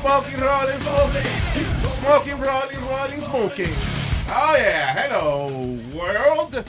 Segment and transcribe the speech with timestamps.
[0.00, 1.26] Smoking, rolling, smoking.
[2.00, 3.74] Smoking, rolling, rolling, smoking.
[4.28, 5.48] Oh yeah, hello
[5.94, 6.64] world.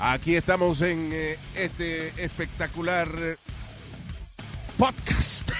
[0.00, 3.36] Aquí estamos en eh, este espectacular eh,
[4.76, 5.50] podcast.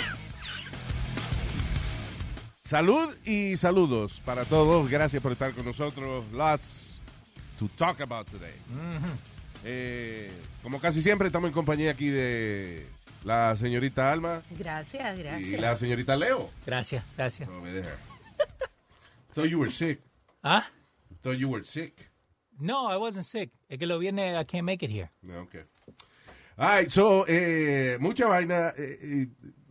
[2.64, 4.90] Salud y saludos para todos.
[4.90, 6.24] Gracias por estar con nosotros.
[6.32, 7.00] Lots
[7.58, 8.54] to talk about today.
[9.64, 10.30] Eh,
[10.62, 12.86] como casi siempre, estamos en compañía aquí de
[13.24, 15.60] la señorita Alma Gracias, y gracias.
[15.60, 16.50] la señorita Leo.
[16.66, 17.48] Gracias, gracias.
[17.48, 17.94] Over there.
[19.34, 20.00] Thought you were sick.
[20.42, 20.66] ¿Ah?
[21.22, 22.10] Thought you were sick.
[22.58, 23.50] No, I wasn't sick.
[23.68, 25.10] Es que lo viene, I can't make it here.
[25.22, 25.64] No, Okay.
[26.60, 28.74] All right, so, eh, mucha vaina.
[28.76, 29.26] eh, eh,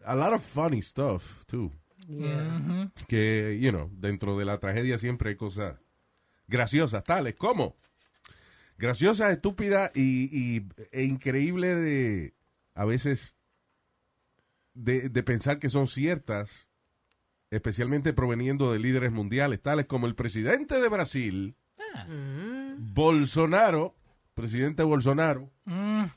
[0.06, 1.70] a lot of funny stuff, too.
[2.08, 2.88] Yeah.
[3.10, 5.76] Que, you know, dentro de la tragedia siempre hay cosas
[6.48, 7.76] graciosas, tales como
[8.78, 12.34] graciosas, estúpidas y, y- e increíble de,
[12.74, 13.36] a veces,
[14.78, 16.70] de, de pensar que son ciertas,
[17.50, 21.56] especialmente proveniendo de líderes mundiales, tales como el presidente de Brasil,
[22.78, 23.96] Bolsonaro,
[24.34, 25.52] presidente Bolsonaro,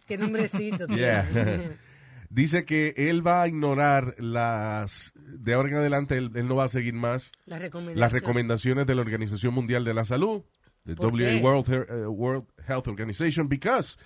[0.06, 0.86] Qué nombrecito.
[0.86, 1.00] tiene.
[1.00, 1.78] Yeah.
[2.30, 6.64] dice que él va a ignorar las, de ahora en adelante, él, él no va
[6.64, 10.42] a seguir más La las recomendaciones de la Organización Mundial de la Salud,
[10.84, 11.40] de ¿Por WA qué?
[11.42, 13.98] World, eh, World Health Organization, because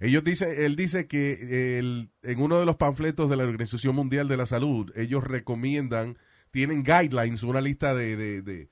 [0.00, 4.28] ellos dice, él dice que el- en uno de los panfletos de la Organización Mundial
[4.28, 6.18] de la Salud, ellos recomiendan,
[6.50, 8.68] tienen guidelines, una lista de, de, de,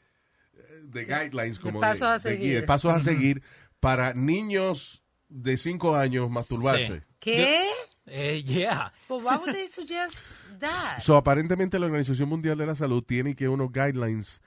[0.85, 2.55] de guidelines, como pasos a de seguir.
[2.55, 3.43] de pasos a seguir
[3.81, 6.99] para niños de 5 años masturbarse.
[6.99, 7.05] Sí.
[7.19, 7.61] ¿Qué?
[8.07, 8.93] Eh, yeah.
[9.09, 11.01] But why would they suggest that?
[11.01, 14.41] So, aparentemente la Organización Mundial de la Salud tiene que unos guidelines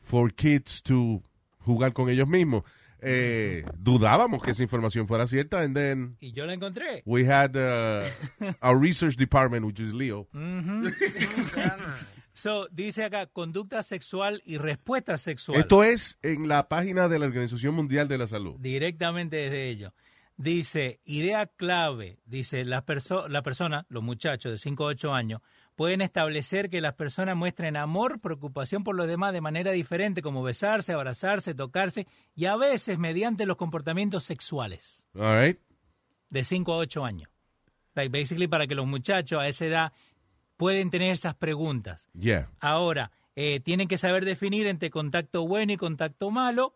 [0.00, 1.22] for kids to
[1.58, 2.64] jugar con ellos mismos.
[3.04, 7.02] Eh, dudábamos que esa información fuera cierta, and then Y yo la encontré.
[7.04, 8.04] we had uh,
[8.62, 10.28] our research department, which is Leo.
[12.34, 15.60] So, dice acá, conducta sexual y respuesta sexual.
[15.60, 18.56] Esto es en la página de la Organización Mundial de la Salud.
[18.58, 19.92] directamente desde ellos.
[20.38, 25.42] Dice, idea clave, dice, las perso la persona, los muchachos de 5 a 8 años,
[25.74, 30.42] pueden establecer que las personas muestren amor, preocupación por los demás de manera diferente, como
[30.42, 35.58] besarse, abrazarse, tocarse, y a veces mediante los comportamientos sexuales, All right.
[36.30, 37.30] de 5 a 8 años.
[37.94, 39.92] Like, basically, para que los muchachos a esa edad
[40.56, 42.08] pueden tener esas preguntas.
[42.14, 42.50] Yeah.
[42.60, 46.74] Ahora, eh, tienen que saber definir entre contacto bueno y contacto malo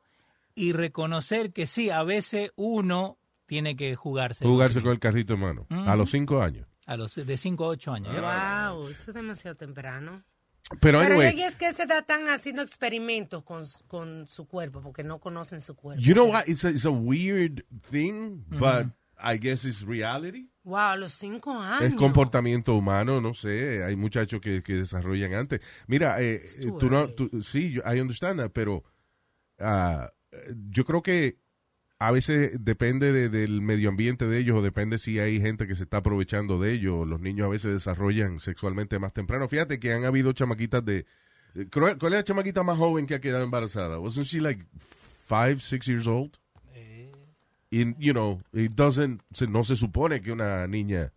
[0.55, 4.45] y reconocer que sí, a veces uno tiene que jugarse.
[4.45, 5.67] Jugarse con el carrito en mano.
[5.71, 6.67] A los cinco años.
[6.87, 8.15] A los de 5 a 8 años.
[8.15, 10.23] Wow, eso es demasiado temprano.
[10.81, 15.21] Pero Pero anyway, es que se están haciendo experimentos con, con su cuerpo porque no
[15.21, 16.03] conocen su cuerpo.
[16.03, 16.45] you know what?
[16.49, 18.87] It's a, it's a weird thing, but
[19.19, 20.49] I guess it's reality.
[20.65, 21.83] Wow, a los cinco años.
[21.93, 23.85] Es comportamiento humano, no sé.
[23.85, 25.61] Hay muchachos que, que desarrollan antes.
[25.87, 28.83] Mira, eh, eh, tú no, tú- sí, yo- I understand that, pero
[29.61, 30.11] ah,
[30.71, 31.39] yo creo que
[31.99, 35.75] a veces depende de- del medio ambiente de ellos o depende si hay gente que
[35.75, 37.07] se está aprovechando de ellos.
[37.07, 39.49] Los niños a veces desarrollan sexualmente más temprano.
[39.49, 41.07] Fíjate que han habido chamaquitas de...
[41.55, 43.99] eh, ¿Cuál es la chamaquita más joven que ha quedado embarazada?
[43.99, 44.65] Wasn't she like
[45.27, 46.37] five, six years old?
[47.69, 51.13] Y, you know, it doesn't, no se supone que una niña...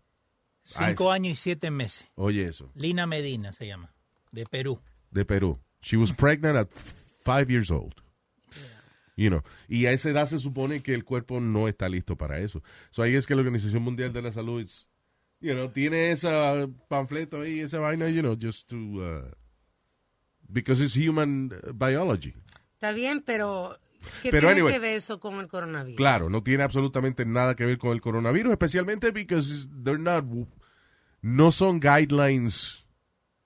[0.64, 2.06] 5 años y 7 meses.
[2.16, 2.70] Oye eso.
[2.74, 3.92] Lina Medina se llama,
[4.30, 4.80] de Perú.
[5.10, 5.58] de Perú.
[5.80, 6.68] She was pregnant at
[7.24, 7.94] five years old.
[9.20, 12.38] You know, y a esa edad se supone que el cuerpo no está listo para
[12.38, 12.62] eso.
[12.90, 14.88] So ahí es que la Organización Mundial de la Salud es,
[15.40, 16.26] you know, tiene ese
[16.88, 19.30] panfleto ahí, esa vaina, you know, just to, uh,
[20.48, 22.32] because it's human uh, biology.
[22.72, 23.78] Está bien, pero
[24.22, 24.72] ¿qué Pero tiene anyway.
[24.72, 25.98] que ver eso con el coronavirus?
[25.98, 30.24] Claro, no tiene absolutamente nada que ver con el coronavirus, especialmente because they're not,
[31.20, 32.86] no son guidelines.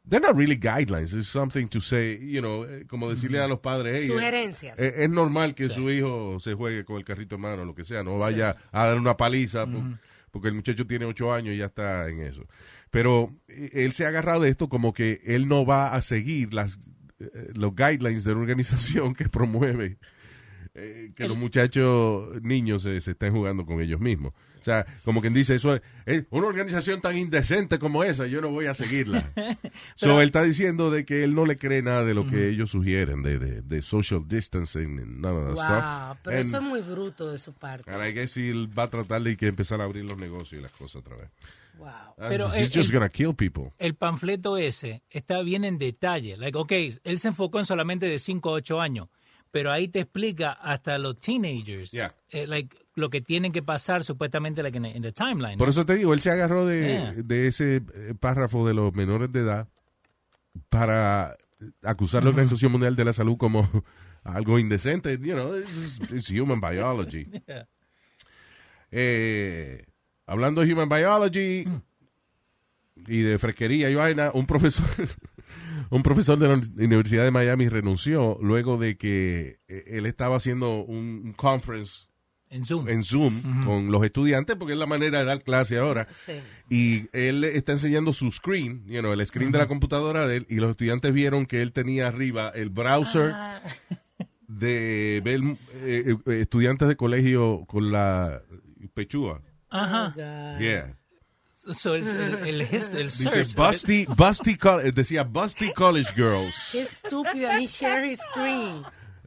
[0.07, 1.15] They're not really guidelines.
[1.15, 4.79] It's something to say, you know, eh, como decirle a los padres, hey, eh, Sugerencias.
[4.79, 7.75] eh, es normal que su hijo se juegue con el carrito en mano, o lo
[7.75, 9.83] que sea, no vaya a dar una paliza, po-
[10.31, 12.47] porque el muchacho tiene ocho años y ya está en eso.
[12.91, 16.79] Pero él se ha agarrado de esto como que él no va a seguir las
[17.55, 19.97] los guidelines de la organización que promueve
[20.75, 24.33] eh, que los muchachos niños se, se estén jugando con ellos mismos.
[24.65, 28.41] O sea, como quien dice, eso es, es una organización tan indecente como esa, yo
[28.41, 29.31] no voy a seguirla.
[29.95, 32.71] so, él está diciendo de que él no le cree nada de lo que ellos
[32.71, 36.21] sugieren, de, de, de social distancing, and none of that Wow, stuff.
[36.25, 37.91] pero And- eso es muy bruto de su parte.
[37.91, 40.63] and I guess él va a tratar de que empezar a abrir los negocios y
[40.63, 41.29] las cosas otra vez.
[41.77, 41.89] Wow.
[42.17, 43.73] Pero He's el- just el- gonna kill people.
[43.79, 46.39] el panfleto ese está bien en detalle.
[46.39, 46.73] Like, ok,
[47.05, 49.09] él se enfocó en solamente de 5 a 8 años,
[49.51, 52.15] pero ahí te explica hasta los teenagers, Yeah.
[52.31, 55.59] eh, like, lo que tienen que pasar supuestamente like, en, the timeline.
[55.59, 57.13] Por eso te digo, él se agarró de, Yeah.
[57.17, 59.69] de ese eh, párrafo de los menores de edad
[60.69, 61.37] para
[61.83, 63.69] acusar a la Organización Mundial de la Salud como
[64.23, 65.19] algo indecente.
[65.21, 67.27] You know, is- it's human biology.
[67.49, 67.67] Yeah.
[68.91, 69.85] Eh,
[70.27, 71.65] hablando de human biology
[73.09, 74.87] y de fresquería y vaina, un profesor,
[75.91, 76.55] un profesor de la
[76.85, 82.07] Universidad de Miami renunció luego de que eh, él estaba haciendo un conference
[82.55, 82.89] En Zoom.
[82.89, 86.07] en Zoom con los estudiantes, porque es la manera de dar clase ahora.
[86.25, 86.33] Sí.
[86.71, 90.47] Y él está enseñando su screen, you know, el screen de la computadora de él,
[90.49, 93.61] y los estudiantes vieron que él tenía arriba el browser Ah.
[94.47, 95.41] de ver
[95.83, 98.41] eh, eh, estudiantes de colegio con la
[98.95, 99.41] pechúa.
[99.71, 100.15] Ajá.
[100.61, 100.97] Yeah.
[101.75, 102.69] So, el, el, el,
[103.09, 106.75] Dice busty, busty, col- decía busty college Qué girls.
[106.75, 108.83] estúpido, ni share his screen.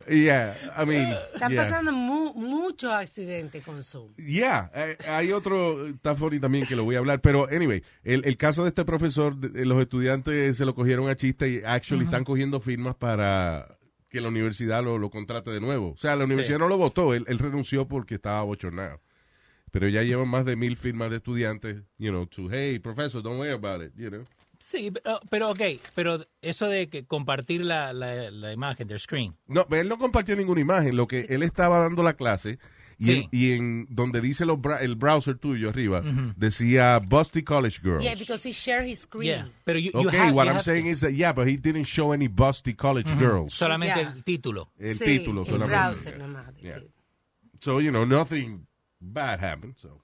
[0.09, 1.50] Yeah, I mean, yeah.
[1.56, 4.13] pasando mu- muchos accidentes con Zoom.
[4.15, 8.24] Yeah, eh, hay otro, está funny también que lo voy a hablar, pero anyway, el,
[8.25, 12.24] el caso de este profesor, los estudiantes se lo cogieron a chiste y actually están
[12.24, 13.77] cogiendo firmas para
[14.09, 15.92] que la universidad lo, lo contrate de nuevo.
[15.92, 19.01] O sea, la universidad no lo votó, él, él renunció porque estaba bochornado.
[19.71, 23.38] Pero ya llevan más de mil firmas de estudiantes, you know, to, hey, professor, don't
[23.38, 24.24] worry about it, you know.
[24.69, 25.61] Sí, pero, pero ok,
[25.95, 29.33] pero eso de que compartir la, la, la imagen del screen.
[29.47, 32.59] No, él no compartió ninguna imagen, lo que él estaba dando la clase
[32.99, 33.11] y, Sí.
[33.11, 36.01] en, y en donde dice los bra- el browser tuyo arriba,
[36.35, 38.03] decía Busty College Girls.
[38.03, 39.27] Yeah, because he shared his screen.
[39.45, 41.31] Yeah, pero you, you Okay, have- what you I'm have saying to- is that, yeah,
[41.31, 43.53] but he didn't show any busty college girls.
[43.53, 44.11] solamente Yeah.
[44.15, 44.71] el título.
[44.77, 45.77] El Sí, título el solamente.
[45.77, 46.53] browser nomás.
[46.61, 46.81] Yeah.
[47.61, 48.67] So, you know, nothing
[48.99, 49.75] bad happened.
[49.77, 50.01] So.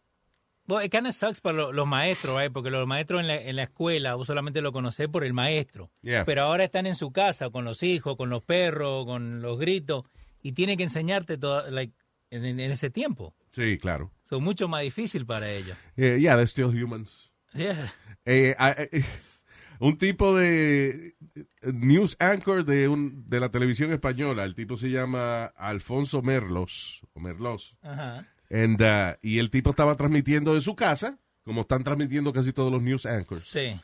[0.67, 2.51] Well, it kind of sucks para lo- los maestros, right?
[2.51, 5.91] porque los maestros en la, en la escuela vos solamente lo conocés por el maestro.
[6.01, 6.23] Yeah.
[6.25, 10.05] Pero ahora están en su casa con los hijos, con los perros, con los gritos
[10.41, 11.93] y tienen que enseñarte todo, like,
[12.29, 13.35] en, en ese tiempo.
[13.51, 14.11] Sí, claro.
[14.23, 15.77] Son mucho más difícil para ellos.
[15.97, 17.31] Eh, yeah, they're still humans.
[17.53, 17.91] Yeah.
[18.25, 19.03] Eh, ah, eh,
[19.79, 24.89] un tipo de eh, news anchor de, un, de la televisión española, el tipo se
[24.89, 28.27] llama Alfonso Merlos, o Merlos, Ajá.
[28.49, 32.71] And, uh, y el tipo estaba transmitiendo de su casa, como están transmitiendo casi todos
[32.71, 33.47] los news anchors.
[33.47, 33.79] Sí.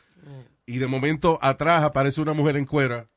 [0.65, 3.07] Y de momento atrás aparece una mujer en cuera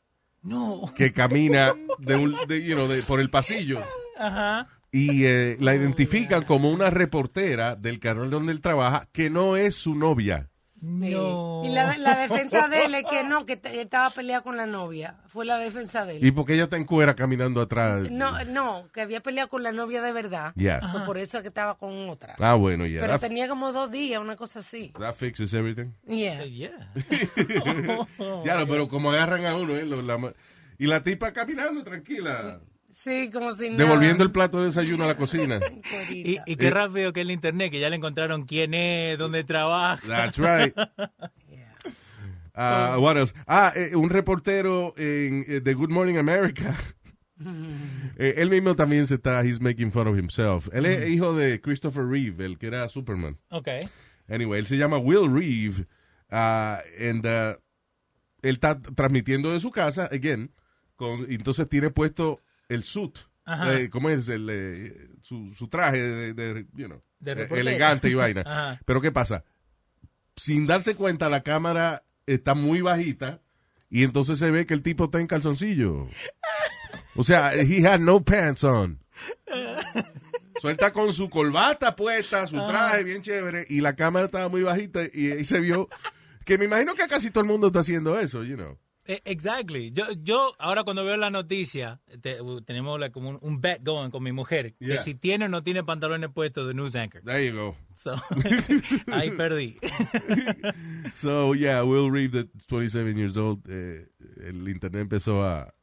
[0.43, 0.83] No.
[0.97, 3.83] que camina de un, de, you know, de- por el pasillo.
[4.19, 4.69] Ajá.
[4.91, 9.75] Y eh, la identifican como una reportera del canal donde él trabaja, que no es
[9.75, 10.51] su novia.
[10.85, 11.63] No.
[11.65, 15.15] Y la, la defensa de él es que no, que estaba peleado con la novia.
[15.29, 16.25] Fue la defensa de él.
[16.27, 18.11] Y porque ella está en cuera caminando atrás.
[18.11, 20.53] No, no, que había peleado con la novia de verdad.
[20.57, 20.81] Yeah.
[20.91, 22.35] So, por eso es que estaba con otra.
[22.41, 23.01] Ah, bueno, ya.
[23.01, 24.93] Pero That, tenía como dos días, una cosa así.
[24.99, 25.93] that fixes everything.
[26.07, 26.45] Yeah.
[26.45, 26.91] Yeah.
[28.45, 29.85] ya, no, pero como agarran a uno, ¿eh?
[29.87, 30.33] Lo- la ma-
[30.79, 32.61] y la tipa caminando tranquila,
[32.93, 33.85] Sí, como si nada.
[33.85, 35.61] devolviendo el plato de desayuno a la cocina.
[36.11, 40.07] Y, y qué rápido que el internet, que ya le encontraron quién es, dónde trabaja.
[40.07, 40.75] That's right.
[41.49, 41.69] Yeah.
[42.55, 43.33] Ah, what else?
[43.47, 46.77] Ah, eh, un reportero en eh, The Good Morning America.
[48.19, 50.69] Eh, él mismo también se está, he's making fun of himself.
[50.73, 53.37] Él es hijo de Christopher Reeve, el que era Superman.
[53.49, 53.67] Ok.
[54.29, 55.87] Anyway, él se llama Will Reeve.
[56.31, 57.59] ah, and, ah,
[58.43, 60.53] él está transmitiendo de su casa, again,
[60.95, 62.39] con, y entonces tiene puesto
[62.69, 63.19] el suit.
[63.47, 64.29] Eh, ¿Cómo es?
[64.29, 68.43] El, eh, su, su traje de, de, you know, De eh, elegante y vaina.
[68.47, 68.81] Ajá.
[68.85, 69.45] Pero ¿qué pasa?
[70.37, 73.41] Sin darse cuenta, la cámara está muy bajita
[73.91, 76.09] y entonces se ve que el tipo está en calzoncillo.
[77.15, 79.01] O sea, he had no pants on.
[80.63, 85.01] Está con su corbata puesta, su traje bien chévere, y la cámara estaba muy bajita
[85.13, 85.89] y ahí se vio
[86.45, 88.79] que me imagino que casi todo el mundo está haciendo eso, you know.
[89.05, 89.91] Eh, Exactly.
[89.93, 93.83] Yo, yo ahora cuando veo la noticia, te- uh, tenemos like, como un, un bet
[93.83, 94.97] going con mi mujer, Yeah.
[94.97, 97.23] que si tiene o no tiene pantalones puestos de news anchor.
[97.25, 97.77] There you go.
[97.97, 98.15] So,
[99.13, 99.79] ahí perdí.
[101.17, 104.09] So, yeah, Will Reeve, the 27 years old, eh,
[104.45, 105.75] el internet empezó a,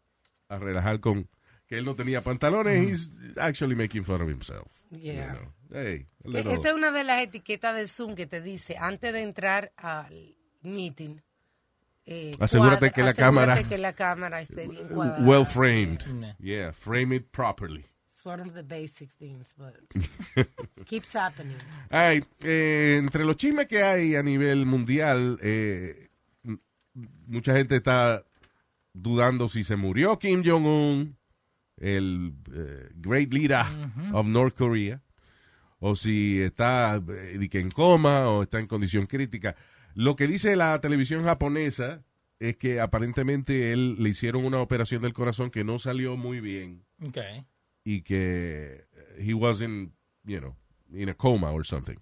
[0.47, 1.27] a relajar con
[1.67, 2.89] que él no tenía pantalones.
[2.89, 4.67] He's actually making fun of himself.
[4.91, 5.33] Yeah.
[5.33, 5.53] You know.
[5.71, 9.21] Hey, little- Esa es una de las etiquetas de Zoom que te dice, antes de
[9.21, 11.17] entrar al meeting,
[12.11, 15.23] eh, Asegúrate que la asegúrate cámara- que la cámara esté bien cuadrada.
[15.25, 16.03] well framed.
[16.39, 17.85] Yeah, frame it properly.
[18.07, 19.75] It's one of the basic things, but
[20.85, 21.55] keeps happening.
[21.89, 26.09] Ay, eh, entre los chismes que hay a nivel mundial, eh,
[27.27, 28.23] mucha gente está
[28.93, 31.15] dudando si se murió Kim Jong-un,
[31.77, 33.63] el eh, great leader
[34.11, 35.01] of North Korea,
[35.79, 39.55] o si está eh, en coma o está en condición crítica.
[39.95, 42.03] Lo que dice la televisión japonesa
[42.39, 46.83] es que aparentemente él le hicieron una operación del corazón que no salió muy bien
[47.07, 47.45] Okay.
[47.83, 48.85] y que
[49.17, 49.91] he wasn't,
[50.23, 50.55] you know,
[50.93, 51.97] in a coma or something.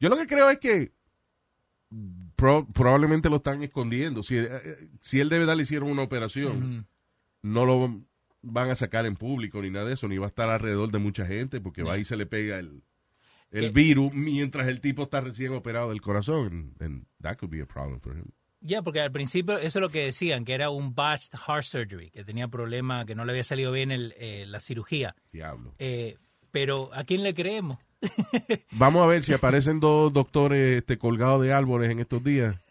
[0.00, 0.92] Yo lo que creo es que
[2.36, 4.22] pro- probablemente lo están escondiendo.
[4.22, 6.86] Si, eh, si él de verdad le hicieron una operación,
[7.42, 8.00] no lo
[8.42, 10.98] van a sacar en público ni nada de eso, ni va a estar alrededor de
[10.98, 12.82] mucha gente porque va y se le pega el,
[13.52, 13.70] el ¿Qué?
[13.70, 16.74] virus mientras el tipo está recién operado del corazón.
[16.80, 18.24] And that could be a problem for him.
[18.60, 22.10] Ya, porque al principio eso es lo que decían, que era un botched heart surgery,
[22.10, 25.14] que tenía problema, que no le había salido bien el, eh, la cirugía.
[25.32, 25.74] Diablo.
[25.78, 26.16] Eh,
[26.52, 27.78] pero ¿a quién le creemos?
[28.72, 32.56] Vamos a ver si aparecen dos doctores este, colgados de árboles en estos días.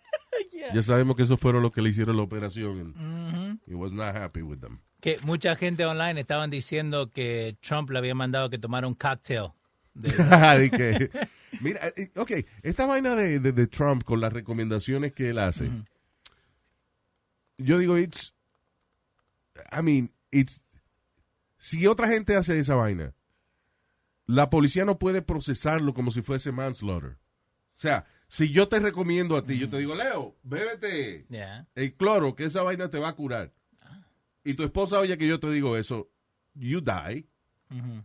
[0.73, 2.93] Ya sabemos que esos fueron los que le hicieron la operación.
[2.97, 4.79] and He was not happy with them.
[5.01, 9.47] Que mucha gente online estaban diciendo que Trump le había mandado que tomara un cocktail.
[9.93, 10.09] De-
[10.71, 11.09] que-
[11.61, 12.31] mira, eh, ok,
[12.63, 15.69] esta vaina de, de- de Trump con las recomendaciones que él hace,
[17.57, 18.33] yo digo, it's,
[19.71, 20.63] I mean, it's,
[21.57, 23.13] si otra gente hace esa vaina,
[24.25, 27.11] la policía no puede procesarlo como si fuese manslaughter.
[27.75, 31.67] O sea, si yo te recomiendo a ti, yo te digo, Leo, bébete Ya.
[31.75, 33.53] el cloro, que esa vaina te va a curar.
[34.43, 36.09] Y tu esposa oye que yo te digo eso,
[36.55, 37.27] you die.
[37.69, 38.03] Ujú.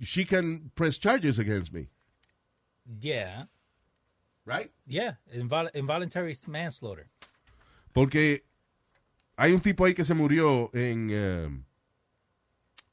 [0.00, 1.88] She can press charges against me,
[3.00, 3.48] Yeah.
[4.44, 4.70] right?
[4.86, 5.18] Yeah.
[5.32, 7.08] Invol- involuntary manslaughter.
[7.92, 8.44] Porque
[9.36, 11.48] hay un tipo ahí que se murió en, eh,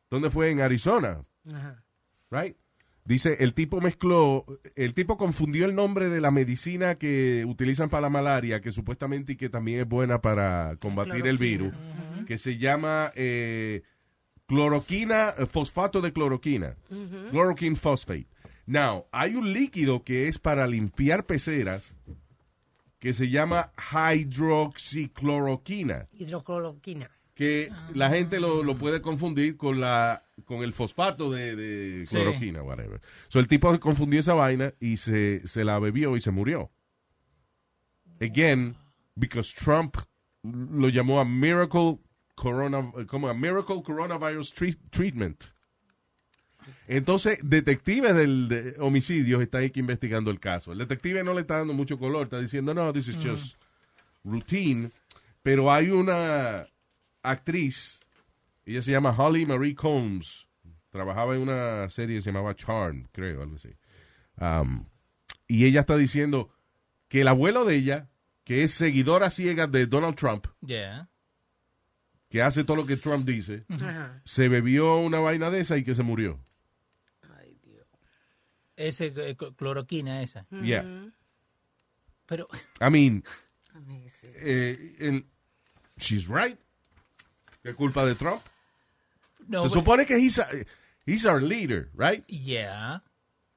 [0.09, 0.49] ¿dónde fue?
[0.51, 1.83] En Arizona, Ajá.
[2.31, 2.55] right?
[3.05, 4.45] Dice, el tipo mezcló,
[4.75, 9.33] el tipo confundió el nombre de la medicina que utilizan para la malaria, que supuestamente
[9.33, 11.73] y que también es buena para combatir el virus,
[12.25, 13.83] que se llama eh,
[14.47, 16.75] cloroquina, eh, fosfato de cloroquina,
[17.31, 18.27] chloroquine phosphate.
[18.65, 21.93] Now, hay un líquido que es para limpiar peceras
[22.99, 23.71] que se llama
[24.13, 27.09] hidroxicloroquina Hidrocloroquina.
[27.35, 32.15] que la gente lo, lo puede confundir con la con el fosfato de, de Sí.
[32.15, 33.01] cloroquina, whatever.
[33.27, 36.71] So el tipo confundió esa vaina y se, se la bebió y se murió.
[38.21, 38.75] Again,
[39.15, 39.97] because Trump
[40.43, 41.99] lo llamó a miracle
[42.35, 45.43] corona, como a miracle coronavirus treat- treatment.
[46.87, 50.71] Entonces, detectives del de homicidios están aquí investigando el caso.
[50.71, 53.57] El detective no le está dando mucho color, está diciendo, no, this is just
[54.23, 54.91] routine.
[55.41, 56.65] Pero hay una
[57.21, 57.99] actriz,
[58.65, 60.47] ella se llama Holly Marie Combs,
[60.89, 63.69] trabajaba en una serie que se llamaba Charm, creo, algo así.
[64.39, 64.85] Um,
[65.47, 66.49] y ella está diciendo
[67.09, 68.09] que el abuelo de ella,
[68.45, 71.09] que es seguidora ciega de Donald Trump, Yeah.
[72.33, 73.63] Que hace todo lo que Trump dice,
[74.25, 76.39] se bebió una vaina de esa y que se murió.
[77.37, 77.85] Ay, Dios.
[78.75, 80.47] Ese eh, cl- cloroquina esa.
[80.63, 80.83] Yeah.
[82.25, 82.47] Pero
[82.81, 83.23] I mean,
[84.23, 85.25] eh, el-
[85.97, 86.57] she's right.
[87.61, 88.41] ¿Qué culpa de Trump?
[89.47, 90.49] no, se but- supone que he's, a-
[91.05, 92.25] he's our leader, right?
[92.27, 93.03] Yeah.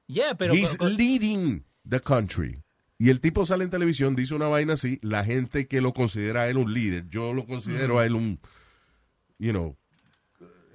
[0.05, 2.61] Yeah, pero he's leading the country.
[2.99, 6.43] Y el tipo sale en televisión, dice una vaina así, la gente que lo considera
[6.43, 8.39] a él un líder, yo lo considero a él un,
[9.39, 9.77] you know,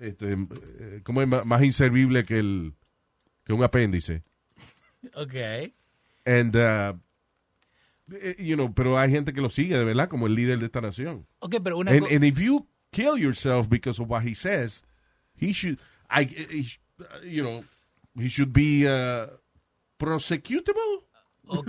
[0.00, 2.74] este, eh, como es más inservible que el
[3.44, 4.22] que un apéndice.
[5.14, 5.74] Okay.
[6.24, 6.94] And, uh,
[8.14, 10.66] eh, you know, pero hay gente que lo sigue de verdad como el líder de
[10.66, 11.26] esta nación.
[11.40, 14.82] Okay, pero una And, and if you kill yourself because of what he says,
[15.34, 15.78] he should,
[16.08, 16.68] I, he
[17.24, 17.64] you know,
[18.16, 19.26] he should be uh,
[19.98, 21.04] prosecutable.
[21.48, 21.64] o-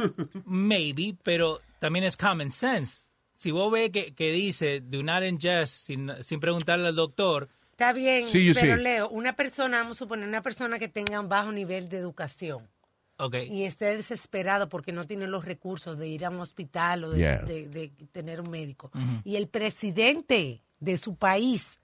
[0.45, 3.07] maybe, pero también es common sense.
[3.43, 7.91] Si vos ves que, que dice do not ingest sin, sin preguntarle al doctor, Está
[7.91, 8.75] bien, Sí, pero.
[8.77, 12.69] Leo, una persona, vamos a suponer, una persona que tenga un bajo nivel de educación
[13.17, 13.51] okay.
[13.51, 17.17] y esté desesperado porque no tiene los recursos de ir a un hospital o de,
[17.19, 17.41] Yeah.
[17.41, 18.91] de- de tener un médico.
[19.25, 21.79] Y el presidente de su país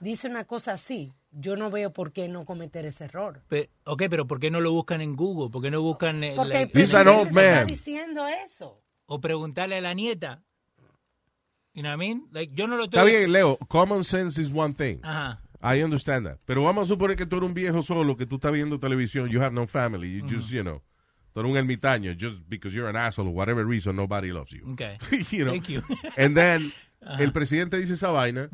[0.00, 3.42] dice una cosa así, yo no veo por qué no cometer ese error.
[3.48, 5.50] Pe- ok, pero ¿por qué no lo buscan en Google?
[5.50, 7.66] ¿Por qué no buscan el- Porque el el- He's an presidente está man.
[7.66, 8.80] diciendo eso.
[9.06, 10.42] o preguntarle a la nieta?
[11.74, 12.28] You know what I mean?
[12.32, 15.00] Like, yo no lo Está bien, Leo, common sense is one thing.
[15.02, 15.40] Ajá.
[15.60, 16.38] I understand that.
[16.46, 19.28] Pero vamos a suponer que tú eres un viejo solo, que tú estás viendo televisión,
[19.30, 20.82] you have no family, you just, you know,
[21.32, 24.62] tú eres un ermitaño, just because you're an asshole or whatever reason, nobody loves you.
[24.74, 24.98] Okay.
[25.30, 25.52] you know?
[25.52, 25.82] Thank you.
[26.16, 26.70] And then,
[27.18, 28.48] el presidente dice esa vaina,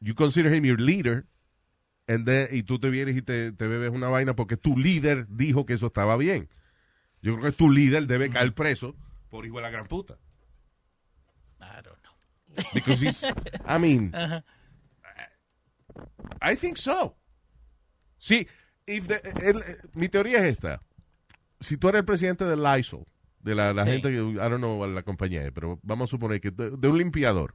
[0.00, 1.24] you consider him your leader,
[2.06, 5.26] and then- y tú te vienes y te, te bebes una vaina porque tu líder
[5.28, 6.48] dijo que eso estaba bien.
[7.22, 8.94] Yo creo que tu líder debe caer preso
[9.30, 10.16] por hijo de la gran puta.
[12.74, 13.22] Because he's,
[13.66, 14.12] I mean,
[16.40, 17.16] I think so.
[18.18, 18.46] Sí,
[18.86, 19.62] if the- el-
[19.94, 20.80] mi teoría es esta.
[21.60, 23.04] Si tú eres el presidente de Lysol,
[23.40, 23.90] de la, la Sí.
[23.92, 26.98] gente que, I don't know la compañía, pero vamos a suponer que de, de un
[26.98, 27.54] limpiador,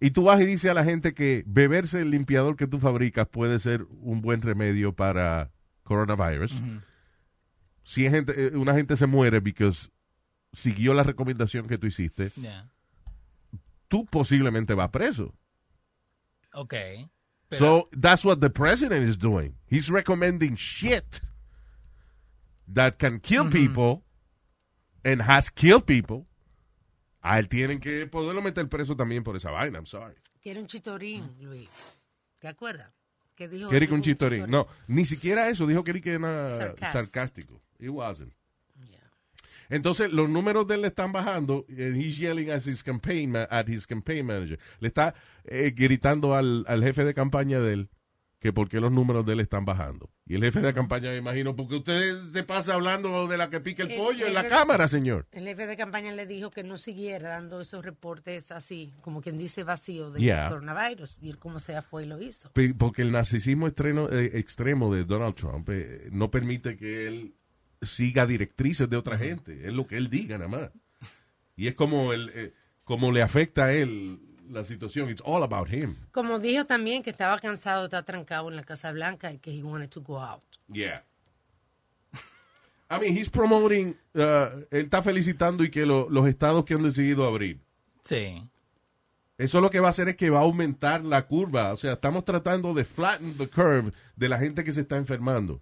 [0.00, 3.26] y tú vas y dices a la gente que beberse el limpiador que tú fabricas
[3.28, 5.50] puede ser un buen remedio para
[5.82, 6.60] coronavirus.
[7.82, 9.88] Si es gente, eh, una gente se muere because
[10.52, 12.70] siguió la recomendación que tú hiciste, Yeah.
[13.94, 15.32] Tú posiblemente vas preso.
[16.52, 16.74] Ok.
[17.48, 19.54] Pero- So that's what the president is doing.
[19.70, 21.20] He's recommending shit
[22.72, 24.02] that can kill people
[25.04, 26.26] and has killed people.
[27.22, 29.78] A él tienen que poderlo meter preso también por esa vaina.
[29.78, 30.14] I'm sorry.
[30.42, 31.70] Quiere un chitorín, Luis.
[32.40, 32.92] ¿Te acuerdas?
[33.36, 34.50] Que dijo que un dijo chistorín.
[34.50, 35.66] No, ni siquiera eso.
[35.66, 37.60] Dijo que era sarcástico.
[37.78, 38.32] It wasn't.
[39.70, 41.64] Entonces, los números de él le están bajando.
[41.68, 44.58] And he's yelling at his campaign, at his campaign manager.
[44.80, 47.88] Le está eh, gritando al, al jefe de campaña de él
[48.40, 50.10] que por qué los números de él están bajando.
[50.26, 53.58] Y el jefe de campaña, me imagino, porque usted se pasa hablando de la que
[53.60, 55.26] pica el El- pollo en la el- cámara, señor.
[55.32, 59.38] El jefe de campaña le dijo que no siguiera dando esos reportes así, como quien
[59.38, 60.50] dice vacío del Yeah.
[60.50, 61.16] coronavirus.
[61.22, 62.50] Y él como sea fue y lo hizo.
[62.76, 67.34] Porque el narcisismo extremo, eh, extremo de Donald Trump eh, no permite que él
[67.86, 69.66] siga directrices de otra gente.
[69.66, 70.70] Es lo que él diga nada más.
[71.56, 72.52] Y es como, el, eh,
[72.84, 74.18] como le afecta a él
[74.50, 75.08] la situación.
[75.10, 75.96] It's all about him.
[76.12, 79.52] Como dijo también que estaba cansado de estar trancado en la Casa Blanca y que
[79.56, 80.42] he wanted to go out.
[80.68, 81.04] Yeah.
[82.90, 86.82] I mean, he's promoting, uh, él está felicitando y que lo- los estados que han
[86.82, 87.58] decidido abrir.
[88.04, 88.42] Sí.
[89.38, 91.72] Eso lo que va a hacer es que va a aumentar la curva.
[91.72, 95.60] O sea, estamos tratando de flatten the curve de la gente que se está enfermando.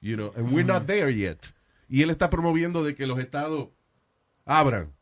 [0.00, 1.38] You know, and we're not there yet.
[1.88, 3.68] Y él está promoviendo de que los estados
[4.44, 4.92] abran.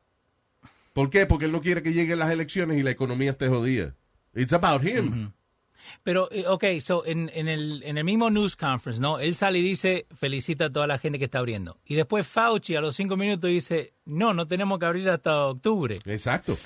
[0.92, 1.26] ¿Por qué?
[1.26, 3.94] Porque él no quiere que lleguen las elecciones y la economía esté jodida.
[4.34, 5.32] It's about him.
[6.02, 9.18] Pero, eh, ok, so, en, en, el, en el mismo news conference, ¿no?
[9.20, 11.78] Él sale y dice, felicita a toda la gente que está abriendo.
[11.84, 15.98] Y después Fauci a los cinco minutos dice, no, no tenemos que abrir hasta octubre.
[16.06, 16.56] Exacto.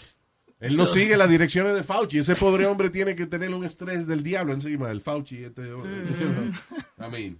[0.61, 2.19] Él no So- sigue las direcciones de Fauci.
[2.19, 5.43] Ese pobre hombre tiene que tener un estrés del diablo encima, el Fauci.
[5.45, 5.63] Este,
[6.99, 7.39] I mean.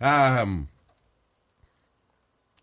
[0.00, 0.66] Um,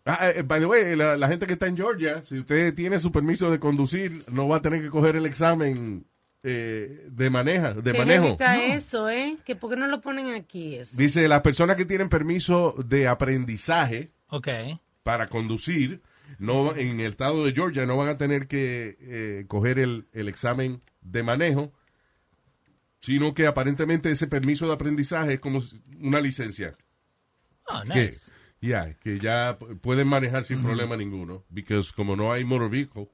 [0.04, 2.98] ah, eh, by the way, la, la gente que está en Georgia, si usted tiene
[2.98, 6.04] su permiso de conducir, no va a tener que coger el examen
[6.42, 8.26] eh, de, maneja, de ¿Qué manejo.
[8.26, 9.36] evita eso, eh?
[9.44, 10.96] ¿Que ¿Por qué no lo ponen aquí eso?
[10.96, 14.48] Dice, las personas que tienen permiso de aprendizaje Ok.
[15.02, 16.00] para conducir,
[16.38, 20.28] no en el estado de Georgia no van a tener que eh, coger el, el
[20.28, 21.72] examen de manejo,
[23.02, 25.60] sino que aparentemente ese permiso de aprendizaje es como
[26.00, 26.74] una licencia.
[27.68, 28.32] Oh, Que, nice.
[28.60, 31.44] ya, que ya pueden manejar sin problema ninguno.
[31.50, 33.08] Because como no hay motor vehicle,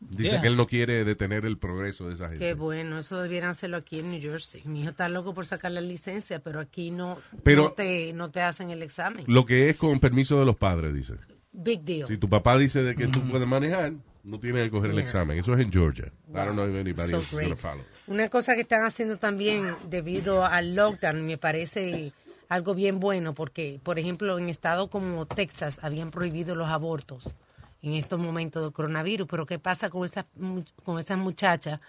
[0.00, 0.40] dice Yeah.
[0.40, 2.38] que él no quiere detener el progreso de esa gente.
[2.38, 4.62] Qué bueno, eso debieran hacerlo aquí en New Jersey.
[4.64, 8.30] Mi hijo está loco por sacar la licencia, pero aquí no, Pero- no, te, no
[8.30, 9.24] te hacen el examen.
[9.28, 11.14] Lo que es con permiso de los padres, dice.
[11.52, 12.06] Big deal.
[12.08, 15.02] Si tu papá dice de que tú puedes manejar, no tienes que coger el Yeah.
[15.04, 15.38] examen.
[15.38, 16.12] Eso es en Georgia.
[16.28, 17.48] I don't know if anybody So else is great.
[17.48, 17.84] gonna follow.
[18.10, 22.12] Una cosa que están haciendo también debido al lockdown me parece
[22.48, 27.30] algo bien bueno porque, por ejemplo, en estados como Texas habían prohibido los abortos
[27.82, 30.26] en estos momentos del coronavirus, pero ¿qué pasa con esas
[30.84, 31.80] con esas muchachas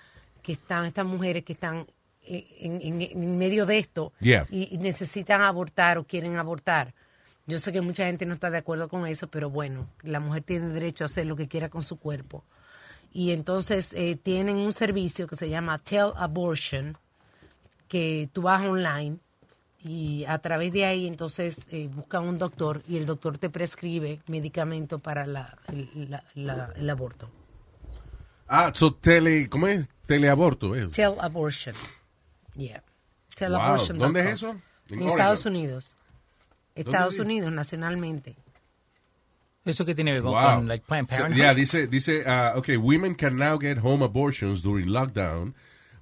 [0.44, 1.86] que están, estas mujeres que están
[2.24, 4.46] en, en- en medio de esto Yeah.
[4.50, 6.94] y, y necesitan abortar o quieren abortar?
[7.48, 10.44] Yo sé que mucha gente no está de acuerdo con eso, pero bueno, la mujer
[10.44, 12.44] tiene derecho a hacer lo que quiera con su cuerpo
[13.12, 16.98] y entonces eh, tienen un servicio que se llama Tell Abortion,
[17.88, 19.18] que tú vas online
[19.84, 24.22] y a través de ahí entonces eh, buscan un doctor y el doctor te prescribe
[24.28, 27.30] medicamento para la, el, la- la- el aborto.
[28.48, 29.88] Ah, so tele, ¿cómo es?
[30.06, 30.88] Teleaborto, ¿eh?
[30.90, 31.76] Tell Abortion.
[32.56, 32.84] Yeah.
[33.36, 33.60] Tell Wow.
[33.62, 33.98] Abortion.
[33.98, 34.50] ¿Dónde es eso?
[34.90, 35.46] En, En Estados.
[35.46, 35.96] Unidos.
[36.76, 37.18] Estados?
[37.20, 38.36] Unidos, nacionalmente.
[39.66, 40.56] Eso que tiene que ver con, Wow.
[40.56, 41.38] con, like, Planned So, Parenthood.
[41.38, 45.54] yeah, dice, dice, uh, okay, women can now get home abortions during lockdown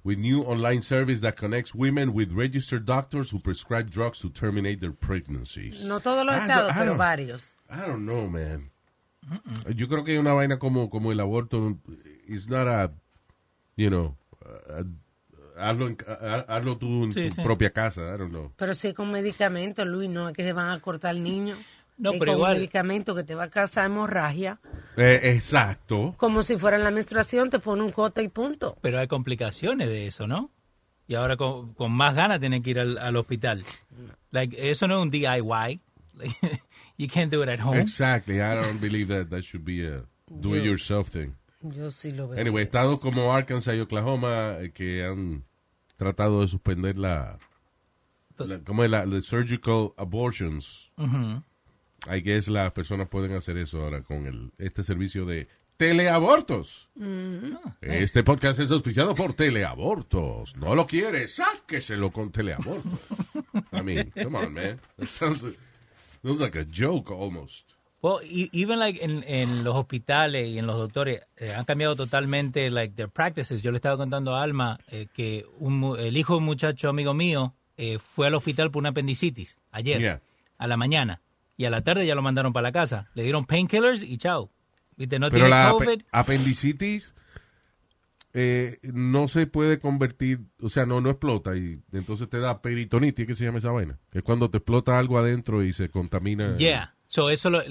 [0.02, 4.80] with new online service that connects women with registered doctors who prescribe drugs to terminate
[4.80, 5.84] their pregnancies.
[5.84, 7.56] No todos los Ah, so estados, I pero don't- varios.
[7.68, 8.70] I don't know, man.
[9.76, 11.76] Yo creo que hay una vaina como, como el aborto.
[12.26, 12.90] It's not a,
[13.76, 14.16] you know,
[14.70, 15.98] a- hazlo, en-
[16.48, 17.42] hazlo tú en Sí, tu sí.
[17.42, 18.00] propia casa.
[18.14, 18.52] I don't know.
[18.56, 21.56] Pero si con medicamentos, Luis, no es que se van a cortar el niño.
[22.00, 24.58] No, pero con igual- medicamento que te va a causar hemorragia.
[24.96, 26.14] Eh, exacto.
[26.16, 28.76] Como si fuera la menstruación, te pone un cote y punto.
[28.80, 30.50] Pero hay complicaciones de eso, ¿no?
[31.06, 33.62] Y ahora con, con más ganas tienen que ir al, al hospital.
[34.30, 35.80] Like, eso no es un DIY.
[36.14, 36.36] Like,
[36.98, 37.78] you can't do it at home.
[37.80, 38.36] Exactly.
[38.40, 41.34] I don't believe that that should be a do it yourself thing.
[41.62, 42.40] Yo sí lo veo.
[42.40, 45.44] Anyway, estados como Arkansas y Oklahoma eh, que han
[45.96, 47.38] tratado de suspender la,
[48.38, 50.90] la ¿cómo es la, the surgical abortions.
[52.06, 56.88] I guess las personas pueden hacer eso ahora con el este servicio de teleabortos.
[57.80, 60.56] Este podcast es auspiciado por teleabortos.
[60.56, 62.84] No lo quiere, sáqueselo con teleabortos.
[63.72, 64.80] I mean, come on, man.
[64.98, 65.44] That sounds,
[66.22, 67.72] sounds like a joke almost.
[68.02, 71.96] Well, e- even like en, en los hospitales y en los doctores eh, han cambiado
[71.96, 73.60] totalmente like their practices.
[73.62, 76.88] Yo le estaba contando a Alma eh, que un mu- el hijo de un muchacho
[76.88, 80.20] amigo mío eh, fue al hospital por una apendicitis ayer Yeah.
[80.58, 81.20] a la mañana
[81.60, 83.10] y a la tarde ya lo mandaron para la casa.
[83.12, 84.50] Le dieron painkillers y chao.
[84.96, 86.02] Viste, no Pero tiene la COVID.
[86.10, 87.14] apendicitis
[88.32, 93.26] eh, no se puede convertir, o sea, no, no explota y entonces te da peritonitis,
[93.26, 93.98] ¿qué se llama esa vaina?
[94.10, 96.54] Que es cuando te explota algo adentro y se contamina.
[96.54, 96.94] Yeah.
[97.08, 97.62] So eso lo-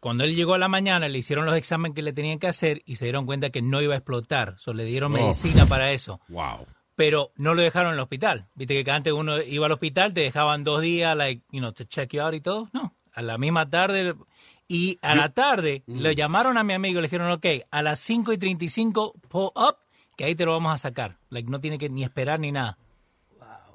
[0.00, 2.82] cuando él llegó a la mañana le hicieron los exámenes que le tenían que hacer
[2.86, 4.54] y se dieron cuenta que no iba a explotar.
[4.58, 5.16] So le dieron Oh.
[5.18, 6.20] medicina para eso.
[6.28, 6.66] Wow.
[6.96, 8.48] pero no lo dejaron en el hospital.
[8.54, 11.84] Viste que antes uno iba al hospital, te dejaban dos días, like, you know, to
[11.84, 12.68] check you out y todo.
[12.74, 14.14] No, a la misma tarde.
[14.68, 17.98] Y a la tarde le llamaron a mi amigo y le dijeron, ok, a las
[18.00, 19.78] 5 y 35, pull up,
[20.16, 21.18] que ahí te lo vamos a sacar.
[21.28, 22.78] Like, no tiene que ni esperar ni nada.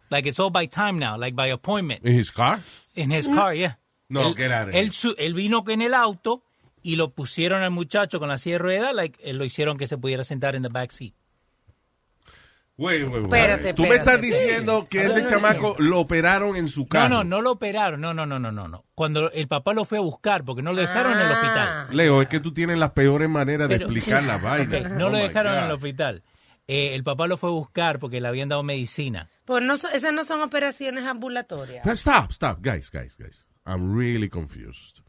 [0.10, 2.06] Like, it's all by time now, like by appointment.
[2.06, 2.60] ¿En his car?
[2.94, 3.78] In his car, yeah.
[4.08, 4.80] No, él, get out of here.
[4.80, 6.44] él, su- él vino en el auto
[6.84, 9.98] y lo pusieron al muchacho con la silla de ruedas, like, lo hicieron que se
[9.98, 11.14] pudiera sentar en the back seat.
[12.78, 13.24] Wait, wait, wait.
[13.26, 16.88] Espérate, Tú me estás diciendo que ver, ese no chamaco lo operaron en su No,
[16.88, 17.10] carro.
[17.10, 18.02] no, no lo operaron.
[18.02, 18.84] No, no, no, no, no, no.
[18.96, 21.32] Cuando el papá lo fue a buscar, porque no lo dejaron en el Ah.
[21.86, 21.96] hospital.
[21.98, 24.90] Leo, es que tú tienes las peores maneras de explicar la vaina.
[24.90, 26.24] No Oh lo my dejaron en el hospital.
[26.68, 29.30] Eh, el papá lo fue a buscar porque le habían dado medicina.
[29.46, 31.86] Pues no, esas no son operaciones ambulatorias.
[31.86, 33.46] But Stop, stop, guys, guys, guys.
[33.66, 35.00] I'm really confused.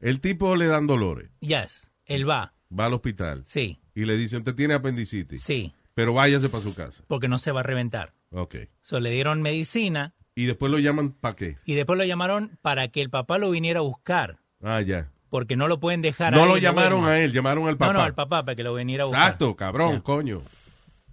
[0.00, 2.52] El tipo le dan dolores, Yes, él va.
[2.76, 6.74] va al hospital Sí, y le dicen, usted tiene apendicitis, sí, pero váyase para su
[6.74, 7.02] casa.
[7.08, 8.12] porque no se va a reventar.
[8.30, 8.54] Ok.
[8.82, 11.56] So, le dieron medicina Y después lo llaman para qué?
[11.64, 15.10] y después lo llamaron para que el papá lo viniera a buscar, Ah, ya.
[15.30, 17.92] porque no lo pueden dejar No ahí lo en llamaron a él, llamaron al papá.
[17.92, 19.22] No, no, al papá para que lo viniera a buscar.
[19.24, 20.42] Exacto, cabrón, coño.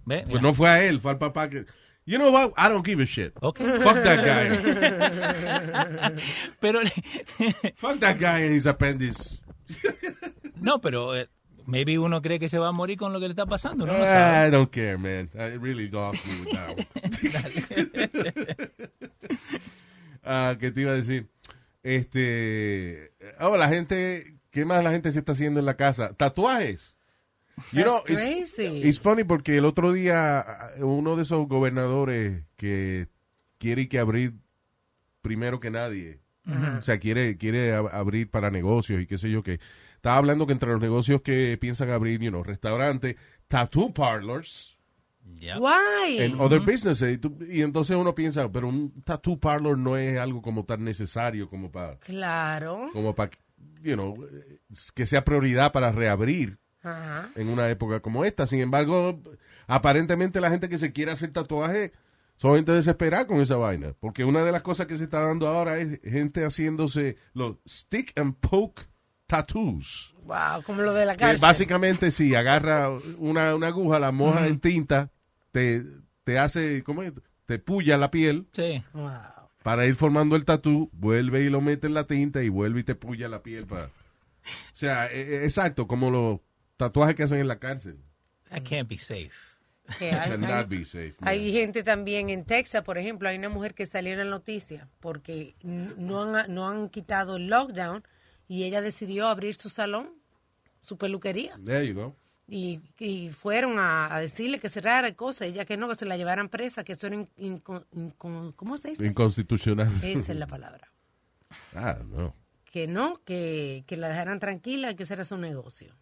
[0.04, 0.24] ¿Ve?
[0.28, 1.64] Pues no fue a él, fue al papá que...
[2.06, 2.50] You know what?
[2.58, 3.32] I don't give a shit.
[3.40, 3.60] Ok.
[3.82, 4.50] Fuck that guy.
[6.60, 6.80] Pero,
[7.76, 9.40] Fuck that guy and his appendix.
[10.60, 11.28] no, pero eh,
[11.66, 13.86] maybe uno cree que se va a morir con lo que le está pasando.
[13.86, 14.48] No, no sabe.
[14.48, 15.30] I don't care, man.
[15.34, 16.86] I really lost me with that one.
[20.26, 21.28] Ah, ¿Qué te iba a decir?
[21.82, 23.12] Este...
[23.40, 24.36] Oh, la gente...
[24.50, 26.14] ¿Qué más la gente se está haciendo en la casa?
[26.14, 26.94] Tatuajes.
[27.72, 28.80] You know, That's it's- crazy.
[28.88, 33.08] It's funny porque el otro día uno de esos gobernadores que
[33.58, 34.32] quiere que abrir
[35.22, 36.20] primero que nadie,
[36.78, 39.60] o sea, quiere quiere ab- abrir para negocios y qué sé yo qué.
[40.04, 43.16] Estaba hablando que entre los negocios que piensan abrir, you know, restaurantes,
[43.48, 44.76] tattoo parlors.
[45.40, 46.22] Why?
[46.22, 47.14] and other businesses.
[47.14, 50.84] Y, tú- y entonces uno piensa, pero un tattoo parlor no es algo como tan
[50.84, 52.90] necesario como para Claro.
[52.92, 53.30] como para
[53.82, 54.14] you know,
[54.94, 57.30] que sea prioridad para reabrir Ajá.
[57.34, 58.46] en una época como esta.
[58.46, 59.18] Sin embargo,
[59.66, 61.92] aparentemente la gente que se quiere hacer tatuaje
[62.36, 63.94] son gente desesperada con esa vaina.
[64.00, 68.12] Porque una de las cosas que se está dando ahora es gente haciéndose los stick
[68.20, 68.82] and poke
[69.26, 70.14] tattoos.
[70.24, 71.40] Wow, como lo de la Que cárcel.
[71.42, 75.10] básicamente, si agarra una, una aguja, la moja en tinta,
[75.52, 75.82] te,
[76.24, 77.12] te hace, ¿cómo es?
[77.46, 78.82] Te puya la piel Sí.
[78.94, 79.10] Wow.
[79.62, 82.84] para ir formando el tatú, vuelve y lo mete en la tinta y vuelve y
[82.84, 83.86] te puya la piel para...
[83.86, 83.90] O
[84.76, 86.40] sea, e- e- exacto, como los
[86.76, 87.98] tatuajes que hacen en la cárcel.
[88.50, 89.30] That can't be safe.
[89.98, 90.30] Que hay,
[90.68, 91.14] be safe.
[91.20, 94.88] hay gente también en Texas, por ejemplo, hay una mujer que salió en la noticia
[95.00, 98.02] porque no han, no han quitado el lockdown
[98.48, 100.10] y ella decidió abrir su salón,
[100.82, 101.58] su peluquería.
[101.64, 102.16] There you go.
[102.46, 106.16] Y, y fueron a, a decirle que cerrara cosas, ella que no, que se la
[106.18, 109.06] llevaran presa, que eso era, in- inco- inco- ¿cómo se dice?
[109.06, 109.90] Inconstitucional.
[110.02, 110.90] Esa es la palabra.
[111.74, 112.34] Ah, no.
[112.64, 115.94] Que no, que, que la dejaran tranquila, que ese era su negocio.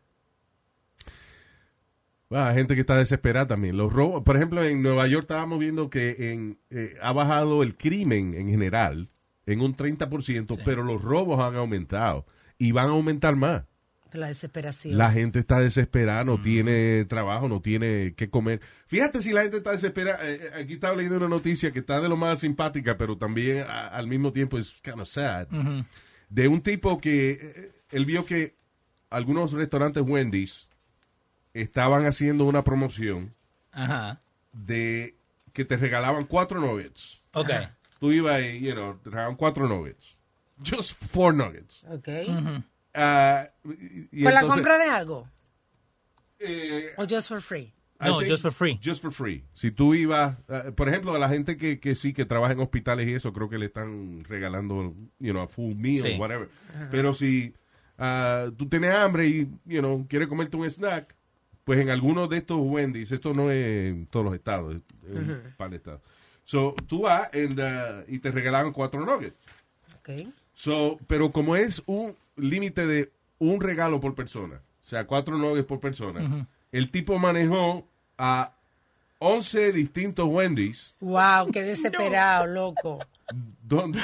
[2.29, 3.77] Bueno, hay gente que está desesperada también.
[3.77, 7.77] Los robos, por ejemplo, en Nueva York estábamos viendo que en, eh, ha bajado el
[7.77, 9.11] crimen en general
[9.45, 12.25] en un 30%, pero los robos han aumentado
[12.63, 13.65] y van a aumentar más.
[14.13, 14.99] La desesperación.
[14.99, 18.61] La gente está desesperada, no tiene trabajo, no tiene qué comer.
[18.87, 20.19] Fíjate si la gente está desesperada.
[20.31, 23.65] Eh, eh, aquí estaba leyendo una noticia que está de lo más simpática, pero también
[23.67, 25.49] a- al mismo tiempo es kind of sad.
[26.29, 28.55] De un tipo que eh, él vio que
[29.09, 30.69] algunos restaurantes Wendy's
[31.55, 33.35] estaban haciendo una promoción
[33.73, 34.21] Ajá.
[34.53, 35.17] de
[35.55, 37.23] que te regalaban cuatro nuggets.
[37.33, 37.51] Ok.
[37.99, 40.17] Tú ibas y, you know, te regalaban cuatro nuggets.
[40.63, 41.85] Just four nuggets.
[41.89, 42.09] Ok.
[44.13, 45.29] Y ¿Con la compra de algo?
[46.39, 47.73] eh, ¿O just for free?
[48.01, 48.81] I No, just for free.
[48.83, 49.45] Just for free.
[49.55, 52.59] Si tú ibas, uh, por ejemplo, a la gente que, que sí, que trabaja en
[52.61, 56.17] hospitales y eso, creo que le están regalando, you know, a full meal, Sí.
[56.19, 56.49] whatever.
[56.91, 57.55] Pero si
[57.99, 61.15] uh, tú tienes hambre y, you know, quieres comerte un snack,
[61.63, 65.31] pues en algunos de estos Wendy's, esto no es en todos los estados, es en
[65.31, 66.01] un par de estados.
[66.45, 69.37] So, tú vas and, uh, y te regalaban cuatro nuggets.
[69.99, 70.11] Ok.
[70.55, 75.67] So, pero como es un límite de un regalo por persona, o sea, cuatro nuggets
[75.67, 77.87] por persona, el tipo manejó
[78.19, 78.53] a
[79.19, 82.99] 11 distintos Wendy's Wow, qué desesperado, loco.
[83.63, 84.01] donde,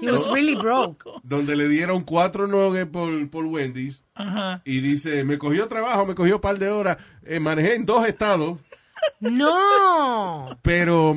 [0.00, 1.04] He was really broke.
[1.22, 4.60] donde le dieron cuatro nuggets por, por Wendy's Ajá.
[4.64, 8.06] y dice, me cogió trabajo, me cogió un par de horas, eh, manejé en dos
[8.06, 8.58] estados,
[9.20, 10.58] No.
[10.62, 11.16] pero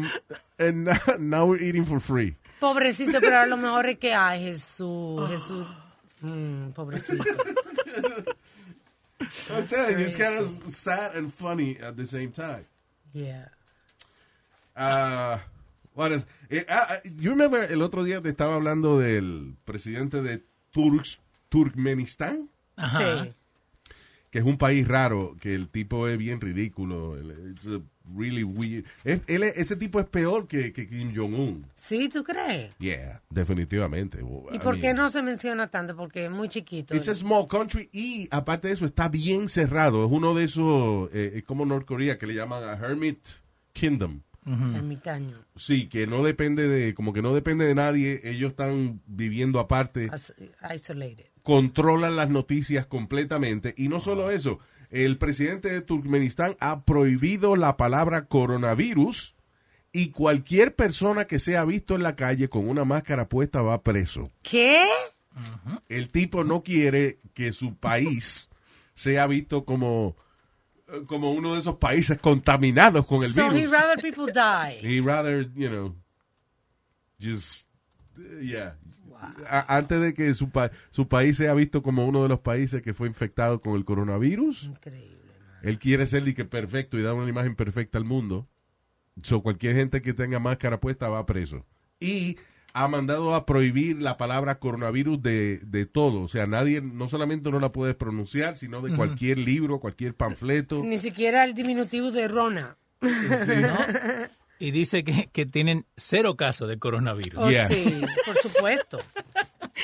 [0.58, 2.36] eh, now, now we're eating for free.
[2.60, 5.66] Pobrecito, pero a lo mejor es que, ay, Jesús, Jesús.
[6.22, 7.24] Mm, pobrecito.
[9.54, 12.66] I'm telling you, it's kind of sad and funny at the same time.
[13.14, 13.50] Yeah.
[14.76, 15.42] Ah,
[15.94, 20.22] what is- eh, ah, ah, you remember el otro día te estaba hablando del presidente
[20.22, 20.42] de
[20.72, 21.20] Turks,
[21.50, 23.26] Turkmenistán, Ajá.
[23.26, 23.34] Sí.
[24.32, 27.18] que es un país raro, que el tipo es bien ridículo.
[27.52, 27.82] It's a
[28.18, 28.86] really weird.
[29.04, 31.66] Es- él es- ese tipo es peor que, que Kim Jong-un.
[31.76, 32.72] ¿Sí, tú crees?
[32.80, 34.20] Yeah, definitivamente.
[34.52, 35.96] ¿Y I por qué mean, no se menciona tanto?
[35.96, 36.96] Porque es muy chiquito.
[36.96, 40.06] It's a small country y aparte de eso está bien cerrado.
[40.06, 43.20] Es uno de esos, eh, es como Norcorea que le llaman a Hermit
[43.74, 44.22] Kingdom.
[44.76, 45.38] Ermitaño.
[45.58, 50.10] Sí, que no depende de, como que no depende de nadie, ellos están viviendo aparte,
[50.12, 50.34] As-
[50.74, 51.26] Isolated.
[51.44, 54.60] controlan las noticias completamente y no solo eso,
[54.90, 59.36] el presidente de Turkmenistán ha prohibido la palabra coronavirus
[59.92, 64.32] y cualquier persona que sea visto en la calle con una máscara puesta va preso.
[64.42, 64.84] ¿Qué?
[65.88, 68.50] El tipo no quiere que su país
[68.94, 70.16] sea visto como,
[70.90, 73.72] eh, como uno de esos países contaminados con el so he virus.
[73.72, 74.80] rather people die.
[74.82, 75.96] He rather, you know,
[77.20, 77.66] just,
[78.42, 78.76] yeah.
[79.50, 82.82] A- antes de que su, pa- su país sea visto como uno de los países
[82.82, 85.18] que fue infectado con el coronavirus, Increíble.
[85.52, 85.60] man.
[85.64, 88.48] él quiere ser de que perfecto y dar una imagen perfecta al mundo.
[89.24, 91.66] So, cualquier gente que tenga máscara puesta va preso.
[92.00, 92.38] Y
[92.72, 96.22] ha mandado a prohibir la palabra coronavirus de, de todo.
[96.22, 100.82] O sea, nadie, no solamente no la puedes pronunciar, sino de cualquier libro, cualquier panfleto.
[100.84, 102.78] Ni siquiera el diminutivo de Rona.
[104.60, 107.40] Y dice que, que tienen cero casos de coronavirus.
[107.44, 107.68] Oh, Yeah.
[107.70, 109.00] sí, por supuesto.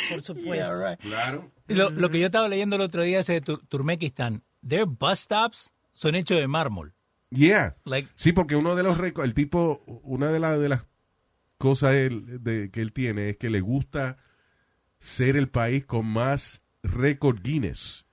[0.10, 0.54] Por supuesto.
[0.54, 1.00] Yeah, right.
[1.00, 1.50] Claro.
[1.68, 4.44] Lo, lo que yo estaba leyendo el otro día es de Tur- Turkmenistán.
[4.68, 6.94] Their bus stops son hechos de mármol.
[7.30, 7.78] Yeah.
[7.86, 10.86] Like, Sí, porque uno de los récords, el tipo, una de, las de las
[11.58, 14.18] cosas él- de, que él tiene es que le gusta
[15.00, 18.06] ser el país con más récord Guinness.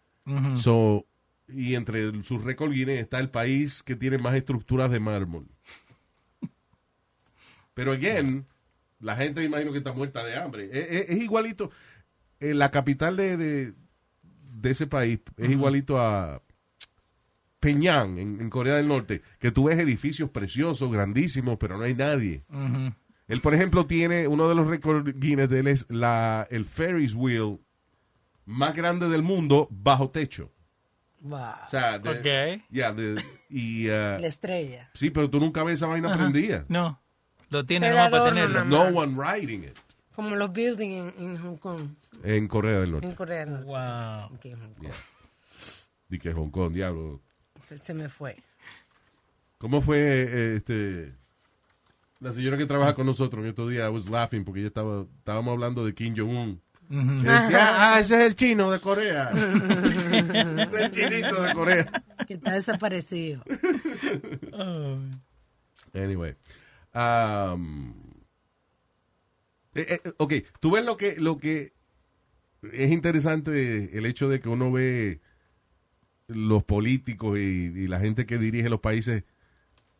[0.54, 1.06] So,
[1.48, 5.48] y entre sus récord Guinness está el país que tiene más estructuras de mármol.
[7.74, 8.46] Pero again,
[9.00, 10.68] la gente me imagino que está muerta de hambre.
[10.72, 11.70] Es, es- es igualito,
[12.40, 13.72] eh, la capital de, de,
[14.54, 16.42] de ese país es igualito a
[17.60, 21.94] Peñán, en, en Corea del Norte, que tú ves edificios preciosos, grandísimos, pero no hay
[21.94, 22.42] nadie.
[23.28, 27.14] Él, por ejemplo, tiene uno de los récords Guinness de él es la, el Ferris
[27.14, 27.60] wheel
[28.44, 30.50] más grande del mundo bajo techo.
[31.20, 31.38] Wow.
[31.66, 34.90] O sea, de- y, uh, La estrella.
[34.94, 36.64] sí, pero tú nunca ves esa vaina prendida.
[36.68, 37.00] No,
[37.52, 38.64] lo nomás para tenerlo.
[38.64, 39.76] nada No one riding it
[40.14, 41.88] Como los buildings en, en Hong Kong.
[42.22, 43.06] en Corea del Norte.
[43.06, 43.66] En Corea del Norte.
[43.66, 44.38] Wow.
[44.44, 44.92] En Hong Kong.
[46.10, 47.20] Y que Hong Kong, diablo.
[47.80, 48.36] Se me fue.
[49.58, 51.14] ¿Cómo fue eh, este
[52.20, 53.88] la señora que trabaja con nosotros en estos días?
[53.88, 56.60] I was laughing porque ella estaba, estábamos hablando de Kim Jong-un.
[56.88, 59.30] Decía, ah, ese es el chino de Corea.
[59.34, 62.04] ese es el chinito de Corea.
[62.26, 63.42] Que está desaparecido.
[65.94, 66.34] Anyway.
[66.94, 67.92] Um,
[69.74, 71.72] eh, eh, ok, tú ves lo que, lo que
[72.72, 75.20] es interesante el hecho de que uno ve
[76.28, 79.24] los políticos y, y la gente que dirige los países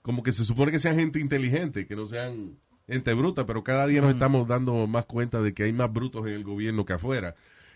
[0.03, 3.87] como que se supone que sean gente inteligente, que no sean gente bruta, pero cada
[3.87, 6.95] día nos estamos dando más cuenta de que hay más brutos en el gobierno que
[6.95, 7.35] afuera.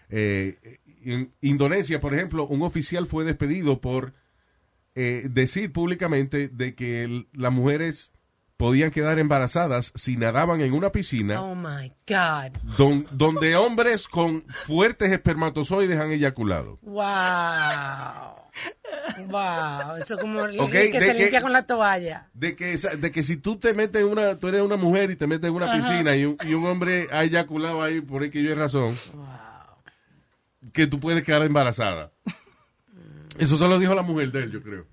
[0.08, 4.12] Eh, en Indonesia, por ejemplo, un oficial fue despedido por
[4.94, 8.12] eh, decir públicamente de que el- las mujeres
[8.56, 12.52] podían quedar embarazadas si nadaban en una piscina Oh my God.
[12.78, 16.78] don- donde hombres con fuertes espermatozoides han eyaculado.
[16.82, 18.36] Wow.
[19.28, 22.28] Wow, eso como el Ok, que se que- limpia con la toalla.
[22.32, 25.16] De que, de que si tú te metes en una, tú eres una mujer y
[25.16, 28.42] te metes en una piscina y un, y un hombre ha eyaculado ahí por X
[28.42, 28.96] y Y razón,
[30.72, 32.10] que tú puedes quedar embarazada.
[33.38, 34.86] Eso se lo dijo la mujer de él, yo creo.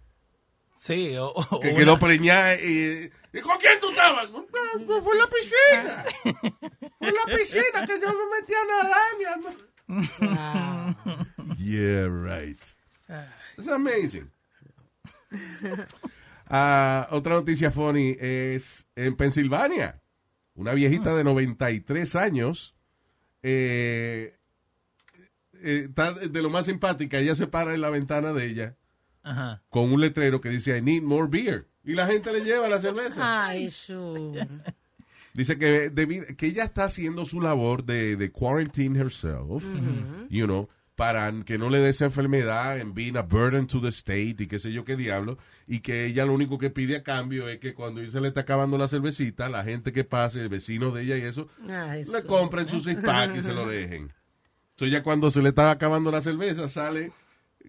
[0.84, 4.30] Sí, o, o Que una- quedó preñada y, y ¿con quién tú estabas?
[4.32, 4.46] "No,
[4.86, 6.04] no, Fue en la piscina.
[7.00, 9.14] Fue en la piscina que yo me metí a nadar.
[11.08, 11.56] Wow.
[11.58, 12.60] Yeah, right.
[13.58, 14.30] It's amazing.
[16.50, 20.02] Ah, otra noticia funny es en Pensilvania.
[20.56, 22.76] Una viejita de 93 años
[23.42, 24.36] eh,
[25.54, 27.20] eh, está de lo más simpática.
[27.20, 28.76] Ella se para en la ventana de ella
[29.24, 29.64] Ajá.
[29.70, 31.68] con un letrero que dice I need more beer.
[31.84, 33.48] Y la gente le lleva la cerveza.
[33.48, 34.36] Ay, su.
[35.34, 35.92] Dice que,
[36.38, 39.64] que ella está haciendo su labor de, de quarantine herself,
[40.30, 43.88] you know, para que no le dé esa enfermedad en being a burden to the
[43.88, 47.04] state y qué sé yo qué diablo, y que ella lo único que pide a
[47.04, 50.94] cambio es que cuando se le está acabando la cervecita, la gente que pase, vecinos
[50.94, 54.14] de ella y eso, Ay, le compren su six pack y se lo dejen.
[54.74, 57.12] Entonces ya cuando se le está acabando la cerveza, sale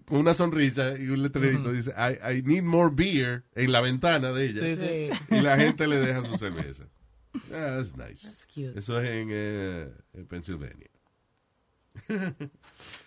[0.05, 4.31] con una sonrisa y un letrerito dice, I, I need more beer en la ventana
[4.31, 4.61] de ella.
[4.61, 5.09] Sí, sí.
[5.29, 6.83] Sí, Y la gente le deja su cerveza.
[7.51, 8.25] Ah, that's nice.
[8.25, 8.77] that's cute.
[8.77, 10.89] Eso es en, eh, en Pensilvania.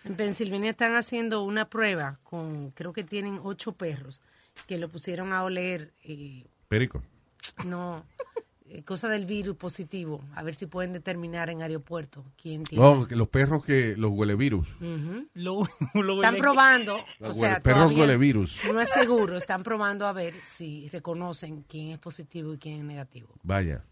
[0.03, 4.19] En Pensilvania están haciendo una prueba con, creo que tienen ocho perros
[4.67, 7.03] que lo pusieron a oler, eh, Perico.
[7.65, 8.03] no,
[8.85, 12.83] cosa del virus positivo, a ver si pueden determinar en aeropuerto quién tiene.
[12.83, 14.67] No, que los perros que los huele virus.
[15.33, 18.61] Lo, lo Están probando, Los o sea, perros huele virus.
[18.71, 22.83] No es seguro, están probando a ver si reconocen quién es positivo y quién es
[22.85, 23.29] negativo.
[23.43, 23.83] Vaya.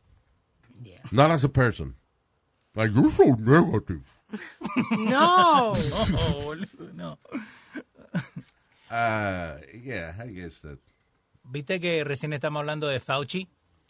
[0.84, 1.02] Yeah.
[1.12, 1.96] Not as a person.
[2.76, 4.04] Like, you're so negative.
[4.92, 5.76] No, No,
[6.44, 7.18] boludo, no.
[8.92, 10.78] Uh, yeah, I guess that.
[11.44, 13.48] Viste que recién estamos hablando de Fauci.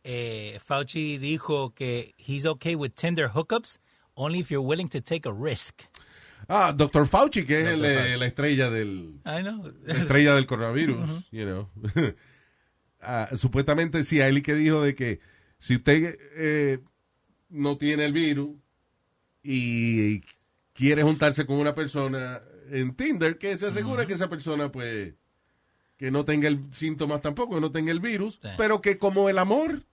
[0.10, 3.80] Eh, Fauci dijo que he's okay with Tinder hookups
[4.16, 5.82] only if you're willing to take a risk.
[6.48, 7.06] Ah, Dr.
[7.08, 11.70] Fauci, que es el, la estrella del, la estrella del coronavirus, you know.
[13.00, 15.20] Ah, supuestamente sí, a él que dijo de que
[15.60, 16.80] si usted eh,
[17.50, 18.50] no tiene el virus
[19.44, 20.22] y
[20.74, 22.42] quiere juntarse con una persona
[22.72, 25.14] en Tinder, que se asegure que esa persona pues
[25.98, 28.50] que no tenga el síntomas tampoco, que no tenga el virus, Sí.
[28.58, 29.84] pero que como el amor,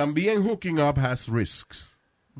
[0.00, 1.96] también hooking up has risks.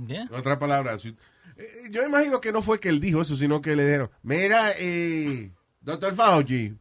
[0.06, 0.22] Yeah.
[0.30, 1.14] En otras palabras, si-
[1.56, 4.72] eh, yo imagino que no fue que él dijo eso, sino que le dijeron, mira,
[4.78, 6.74] eh, doctor Fauci,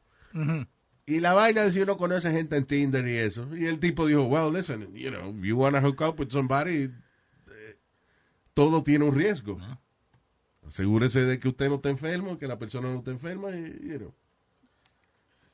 [1.05, 3.47] y la vaina de si uno conoce gente en Tinder y eso.
[3.57, 6.29] Y el tipo dijo, well, listen, you know, if you want to hook up with
[6.31, 6.83] somebody,
[7.47, 7.77] eh,
[8.53, 9.57] todo tiene un riesgo.
[10.67, 13.97] Asegúrese de que usted no esté enfermo, que la persona no esté enferma, y, you
[13.97, 14.13] know,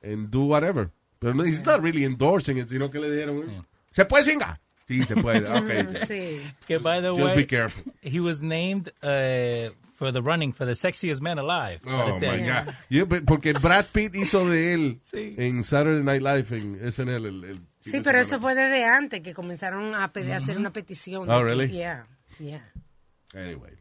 [0.03, 0.91] and do whatever.
[1.19, 4.59] Pero no, he's not really endorsing it, sino que le dijeron, eh, ¿se puede singar?
[4.87, 6.05] Sí, se puede, ok.
[6.07, 6.41] sí.
[6.67, 7.83] Que by the Just way, be careful.
[8.01, 11.79] he was named uh, for the running for the sexiest man alive.
[11.87, 12.37] Oh, este my.
[12.47, 12.75] God.
[12.89, 15.33] Yeah, but- porque Brad Pitt hizo de él Sí.
[15.37, 17.25] en Saturday Night Live, en SNL.
[17.25, 18.21] El, Sí, pero semana.
[18.21, 21.29] eso fue desde antes que comenzaron a pedir, hacer una petición.
[21.29, 21.71] Oh, de que- really?
[21.71, 22.07] Yeah,
[22.39, 22.71] yeah.
[23.33, 23.73] Anyway.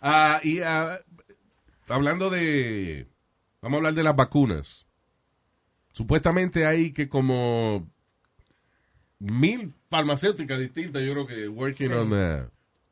[0.00, 0.98] Ah, y ah,
[1.88, 3.06] hablando de.
[3.60, 4.86] Vamos a hablar de las vacunas.
[5.92, 7.88] Supuestamente hay que como
[9.22, 11.94] mil farmacéuticas distintas, yo creo que working Sí.
[11.94, 12.48] on, a,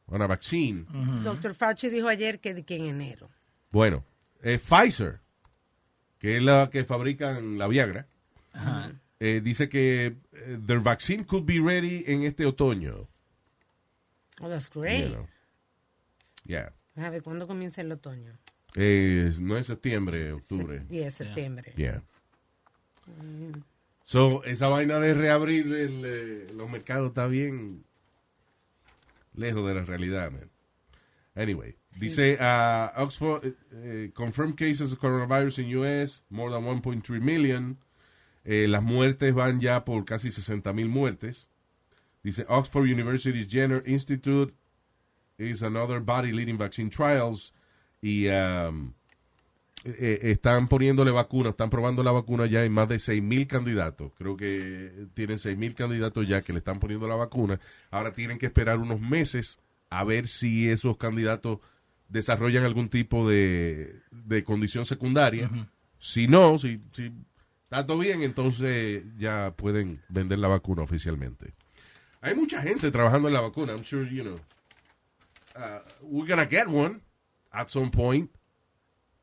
[0.07, 0.87] on a vaccine.
[1.23, 3.29] Doctor Fauci dijo ayer que, que en enero.
[3.71, 4.05] Bueno,
[4.43, 5.21] eh, Pfizer,
[6.19, 8.07] que es la que fabrican la Viagra,
[9.19, 13.09] eh, dice que eh, their vaccine could be ready en este otoño.
[14.41, 15.09] Oh, that's you great.
[15.13, 15.27] know.
[16.45, 16.73] Yeah.
[16.97, 18.33] A ver, ¿cuándo comienza el otoño?
[18.77, 20.85] Eh, no es septiembre, octubre.
[20.91, 21.73] Es septiembre.
[21.77, 22.03] Yeah.
[24.11, 27.85] So, esa vaina de reabrir el, eh, los mercados está bien
[29.35, 30.51] lejos de la realidad, man.
[31.37, 37.79] Anyway, dice uh, Oxford eh, confirmed cases of coronavirus in US, more than 1.3 million.
[38.45, 41.47] Eh, las muertes van ya por casi 60 mil muertes.
[42.25, 44.53] Dice Oxford University Jenner Institute
[45.39, 47.53] is another body leading vaccine trials
[48.03, 48.93] y um,
[49.85, 54.13] eh, están poniéndole vacunas, están probando la vacuna ya en más de 6 mil candidatos.
[54.17, 57.59] Creo que tienen 6 mil candidatos ya que le están poniendo la vacuna.
[57.91, 59.59] Ahora tienen que esperar unos meses
[59.89, 61.59] a ver si esos candidatos
[62.09, 65.51] desarrollan algún tipo de, de condición secundaria.
[65.99, 67.13] Si no, si, si
[67.65, 71.55] está todo bien, entonces ya pueden vender la vacuna oficialmente.
[72.21, 73.73] Hay mucha gente trabajando en la vacuna.
[73.73, 74.37] I'm sure, you know,
[75.57, 77.01] uh, we're gonna get one
[77.51, 78.31] at some point.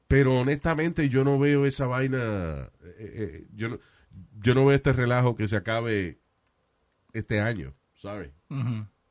[0.08, 3.80] Pero honestamente yo no veo esa vaina, eh, eh, yo, no,
[4.40, 6.20] yo no veo este relajo que se acabe
[7.14, 7.74] este año.
[7.96, 8.32] Sorry.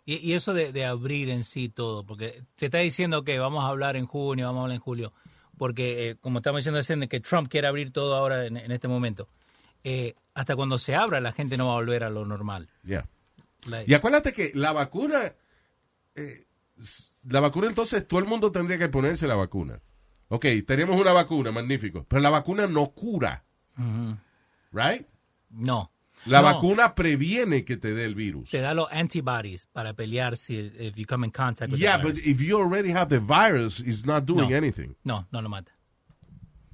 [0.06, 3.64] Y, y eso de, de abrir en sí todo, porque se está diciendo que vamos
[3.64, 5.12] a hablar en junio, vamos a hablar en julio,
[5.58, 9.28] porque eh, como estamos diciendo que Trump quiere abrir todo ahora en, en este momento.
[9.84, 12.68] Eh, hasta cuando se abra la gente no va a volver a lo normal.
[12.84, 13.06] Yeah.
[13.66, 15.32] Like- Y acuérdate que la vacuna,
[16.14, 16.46] eh,
[17.28, 19.80] la vacuna entonces todo el mundo tendría que ponerse la vacuna.
[20.28, 23.44] Ok, tenemos una vacuna, magnífico, pero la vacuna no cura,
[24.72, 25.06] right?
[25.50, 25.92] No.
[26.24, 26.46] La No.
[26.46, 28.50] vacuna previene que te dé el virus.
[28.50, 32.02] te da los antibodies para pelear si if you come in contact with Yeah, the
[32.04, 32.26] but virus.
[32.26, 34.56] if you already have the virus, it's not doing No.
[34.56, 34.96] anything.
[35.04, 35.72] No, no lo mata.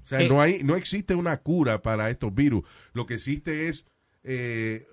[0.02, 2.64] O sea, Eh, no, hay, no existe una cura para estos virus.
[2.94, 3.84] Lo que existe es
[4.24, 4.86] eh,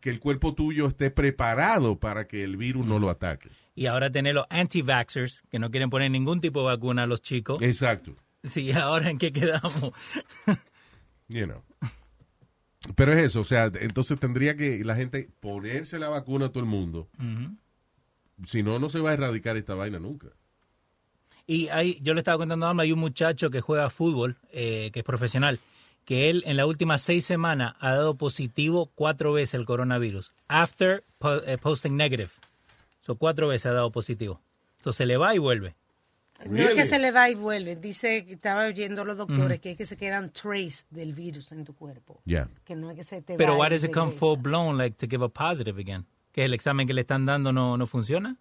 [0.00, 3.48] que el cuerpo tuyo esté preparado para que el virus no lo ataque.
[3.74, 7.22] Y ahora tener los anti-vaxxers, que no quieren poner ningún tipo de vacuna a los
[7.22, 7.60] chicos.
[7.62, 8.14] Exacto.
[8.44, 9.92] Sí, ahora en qué quedamos.
[11.28, 11.62] You know.
[12.94, 16.60] Pero es eso, o sea, entonces tendría que la gente ponerse la vacuna a todo
[16.62, 17.08] el mundo.
[18.46, 20.28] Si no, no se va a erradicar esta vaina nunca.
[21.46, 24.90] Y hay, yo le estaba contando a Alma, hay un muchacho que juega fútbol, eh,
[24.92, 25.60] que es profesional,
[26.04, 30.32] que él en las últimas seis semanas ha dado positivo cuatro veces el coronavirus.
[30.48, 32.30] After po- eh, posting negative.
[33.04, 34.40] So, cuatro veces ha dado positivo.
[34.78, 35.76] Entonces se le va y vuelve.
[36.48, 37.76] No es que se le va y vuelve.
[37.76, 41.52] Dice que estaba oyendo a los doctores que es que se quedan trace del virus
[41.52, 42.20] en tu cuerpo.
[42.24, 42.48] Ya.
[42.64, 45.06] Que no es que se te Pero why does it come full blown like to
[45.08, 46.06] give a positive again?
[46.32, 48.36] Que el examen que le están dando no, no funciona.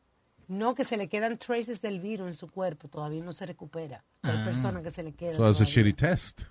[0.48, 2.88] No, que se le quedan traces del virus en su cuerpo.
[2.88, 4.04] Todavía no se recupera.
[4.24, 4.44] Hay Ah.
[4.44, 5.36] personas que se le quedan.
[5.36, 6.44] So that's a shitty test.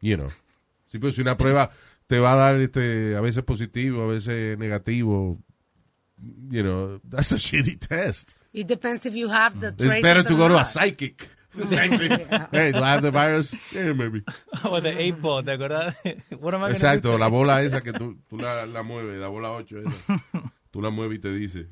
[0.00, 0.28] You know.
[0.90, 1.70] Sí, pues si una prueba
[2.10, 5.38] te va a dar este, a veces positivo, a veces negativo,
[6.50, 8.32] you know, that's a shitty test.
[8.52, 11.28] It depends if you have the It's better to go to a psychic.
[11.52, 11.92] Thing.
[12.52, 13.54] hey, do I have the virus?
[13.72, 14.22] Yeah, maybe.
[14.64, 15.94] O the eight ball, ¿te acuerdas?
[16.40, 19.52] What am I Exacto, la bola esa que tú, tú la, la mueves, la bola
[19.52, 20.20] 8 esa.
[20.72, 21.68] Tú la mueves y te dice,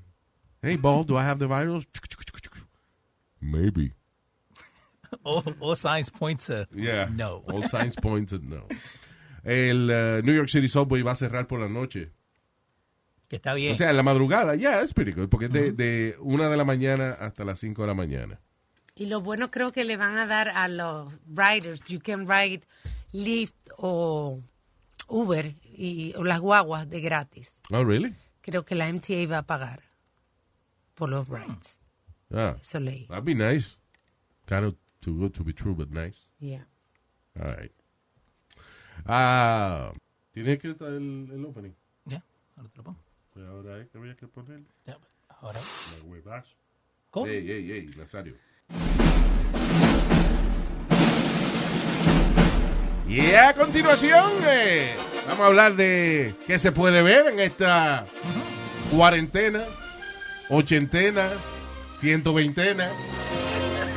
[0.62, 1.84] hey, ball, do I have the virus?
[3.41, 3.93] Maybe.
[5.24, 7.09] All, all signs point to Yeah.
[7.12, 7.43] no.
[7.49, 8.66] All signs pointed no.
[9.45, 12.12] El uh, New York City Subway va a cerrar por la noche.
[13.28, 13.72] Que está bien.
[13.72, 16.57] O sea, en la madrugada, ya, es pretty good, porque es de, de una de
[16.57, 18.41] la mañana hasta las 5 de la mañana.
[18.95, 22.62] Y lo bueno creo que le van a dar a los riders, you can ride
[23.12, 24.41] Lyft o
[25.09, 27.57] Uber y o las guaguas de gratis.
[27.70, 28.14] Oh, really?
[28.41, 29.82] Creo que la MTA va a pagar
[30.95, 31.78] por los rides.
[32.32, 33.07] Ah, Eso leí.
[33.07, 33.78] that'd be nice.
[34.47, 36.26] Kind of too good to be true, but nice.
[36.41, 36.64] Yeah.
[37.39, 37.72] All right.
[39.11, 39.90] Ah,
[40.32, 41.70] ¿tiene que estar el, el opening?
[42.04, 42.22] Ya,
[42.56, 42.98] ahora te lo pongo.
[43.32, 44.98] Pues ahora es que había que poner Ya,
[45.40, 45.59] ahora.
[45.59, 46.54] la huevazo.
[47.11, 47.26] ¿Cómo?
[47.26, 48.34] Ey, ey, ey, Nazario.
[53.09, 54.94] Y a continuación, eh,
[55.26, 58.04] vamos a hablar de qué se puede ver en esta
[58.90, 59.64] cuarentena,
[60.50, 61.30] ochentena,
[61.96, 62.90] ciento veintena.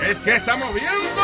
[0.09, 1.20] Es que estamos viendo.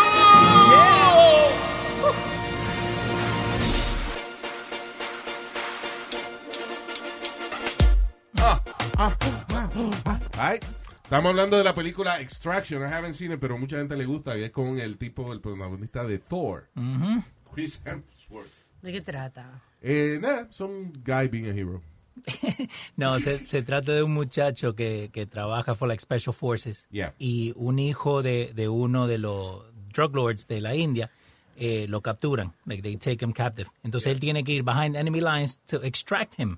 [10.39, 10.59] Ay,
[11.03, 12.81] Estamos hablando de la película Extraction.
[12.81, 14.37] I haven't seen it, pero mucha gente le gusta.
[14.37, 17.23] Y es con el tipo, el protagonista de Thor, Ujú.
[17.53, 18.49] Chris Hemsworth.
[18.81, 19.61] ¿De qué trata?
[19.81, 21.81] Eh, nada, son guy being a hero.
[22.97, 27.13] No, se, se trata de un muchacho que, que trabaja for like Special Forces Yeah.
[27.19, 31.09] y un hijo de, de uno de los drug lords de la India
[31.55, 33.69] eh, lo capturan, like they take him captive.
[33.83, 36.57] Entonces él tiene que ir behind enemy lines to extract him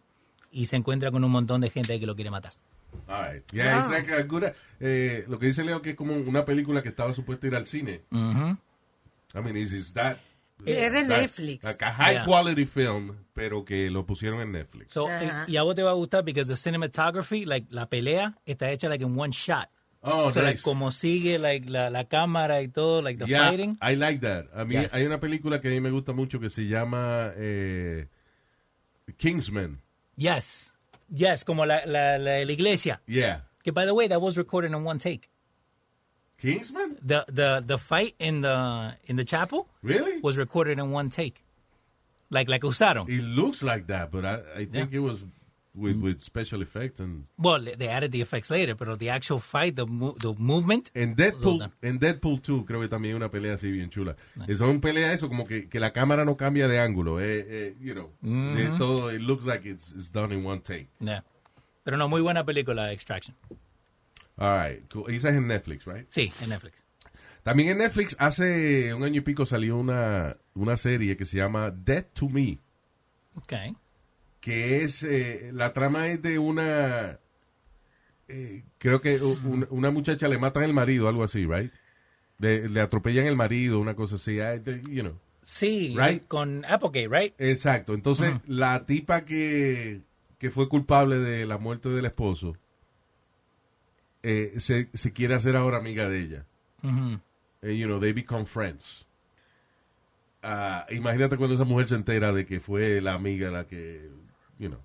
[0.52, 2.54] y se encuentra con un montón de gente que lo quiere matar.
[3.08, 3.44] Right.
[3.52, 6.82] Yeah, it's like a good- eh, lo que dice Leo que es como una película
[6.82, 8.02] que estaba supuesta ir al cine.
[8.12, 10.18] I mean, is, is that...
[10.66, 11.64] Es de that- Netflix.
[11.64, 12.26] Like a high Yeah.
[12.26, 14.92] quality film, pero que lo pusieron en Netflix.
[14.92, 15.08] So,
[15.48, 18.70] y, y a vos te va a gustar porque the cinematography, like la pelea está
[18.72, 19.70] hecha like in one shot.
[20.02, 20.64] oh, So, like, nice.
[20.64, 23.78] como sigue like la, la cámara y todo, like the Yeah, fighting.
[23.82, 24.48] I like that.
[24.54, 24.94] A mí Yes.
[24.94, 28.08] hay una película que a mí me gusta mucho que se llama eh,
[29.18, 29.80] Kingsman.
[30.20, 30.72] Yes.
[31.12, 33.00] Yes, como la, la, la, la iglesia.
[33.08, 33.42] Yeah.
[33.64, 35.30] Que by the way, that was recorded in one take.
[36.42, 36.98] Kingsman?
[37.02, 40.20] The the the fight in the in the chapel Really?
[40.22, 41.44] was recorded in one take.
[42.30, 43.10] Like like usaron.
[43.10, 44.98] It looks like that, but I, I think Yeah.
[45.00, 45.20] it was
[45.80, 49.76] with, with special effects and Well, they added the effects later, but the actual fight,
[49.76, 50.92] the mo- the movement.
[50.94, 54.16] en Deadpool, en Deadpool 2 creo que también hay una pelea así bien chula.
[54.48, 57.76] Es una pelea eso como que, que la cámara no cambia de ángulo, eh, eh,
[57.80, 60.90] you know, de todo it looks like it's, it's done in one take.
[61.00, 61.24] Yeah.
[61.84, 63.36] Pero no, muy buena película, Extraction.
[64.38, 65.10] All right, cool.
[65.14, 66.06] esa es en Netflix, right?
[66.10, 66.86] Sí, en Netflix.
[67.44, 71.72] También en Netflix hace un año y pico salió una, una serie que se llama
[71.72, 72.60] Dead to Me,
[73.36, 73.54] Ok.
[74.50, 77.20] Que es, eh, la trama es de una,
[78.28, 79.20] eh, creo que
[79.70, 81.72] una muchacha le matan el marido, algo así, right?
[82.40, 84.38] Le, le atropellan el marido, una cosa así,
[84.90, 85.20] you know.
[85.44, 86.26] Sí, Right.
[86.28, 87.34] con Applegate, right?
[87.40, 87.94] Exacto.
[87.94, 90.02] Entonces, la tipa que,
[90.40, 92.56] que fue culpable de la muerte del esposo
[94.24, 96.46] eh, se, se quiere hacer ahora amiga de ella.
[97.62, 99.06] Eh, you know, they become friends.
[100.42, 104.10] Ah, imagínate cuando esa mujer se entera de que fue la amiga la que,
[104.60, 104.80] you know,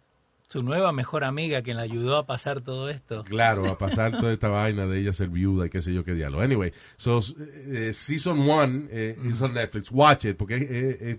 [0.49, 3.25] Su nueva mejor amiga quien la ayudó a pasar todo esto.
[3.25, 6.14] claro, a pasar toda esta vaina de ella ser viuda y qué sé yo qué
[6.14, 6.43] diálogo.
[6.43, 7.20] Anyway, so,
[7.66, 9.91] eh, season one eh, is on Netflix.
[9.91, 11.18] Watch it, porque es, es-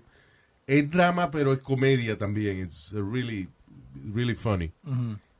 [0.67, 2.61] es- drama, pero es comedia también.
[2.61, 3.47] It's really,
[4.13, 4.71] really funny.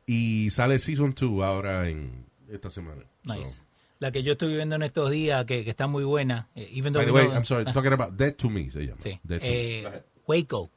[0.06, 3.02] Y sale season two ahora en esta semana.
[3.24, 3.46] Nice.
[3.46, 3.56] So,
[4.00, 6.48] La que yo estoy viendo en estos días, que, que está muy buena.
[6.54, 9.00] eh, even though by the way, I'm sorry, talking about Dead to Me se llama.
[9.02, 9.18] sí.
[9.24, 9.80] Dead to Me.
[9.86, 10.04] Eh.
[10.28, 10.70] Waco.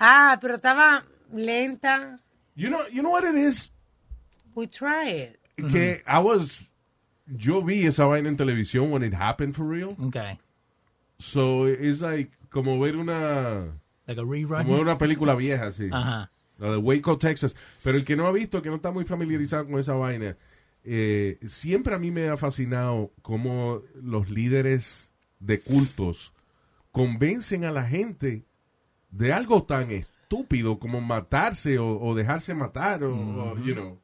[0.00, 2.18] Ah, pero estaba lenta.
[2.54, 3.70] You know, you know what it is?
[4.54, 5.38] We try it.
[5.56, 6.68] Que I was,
[7.26, 9.96] yo vi esa vaina en televisión when it happened for real.
[10.08, 10.38] Okay.
[11.18, 13.72] So it's like como ver una,
[14.06, 14.64] Like a rerun.
[14.64, 15.88] como ver una película vieja, sí.
[15.92, 16.30] Ajá.
[16.58, 17.56] La de Waco, Texas.
[17.82, 20.36] Pero el que no ha visto, el que no está muy familiarizado con esa vaina,
[20.84, 25.10] eh, siempre a mí me ha fascinado cómo los líderes
[25.40, 26.32] de cultos
[26.90, 28.44] convencen a la gente
[29.10, 30.08] de algo tan estúpido
[30.78, 33.98] como matarse o, o dejarse matar o, o, you know,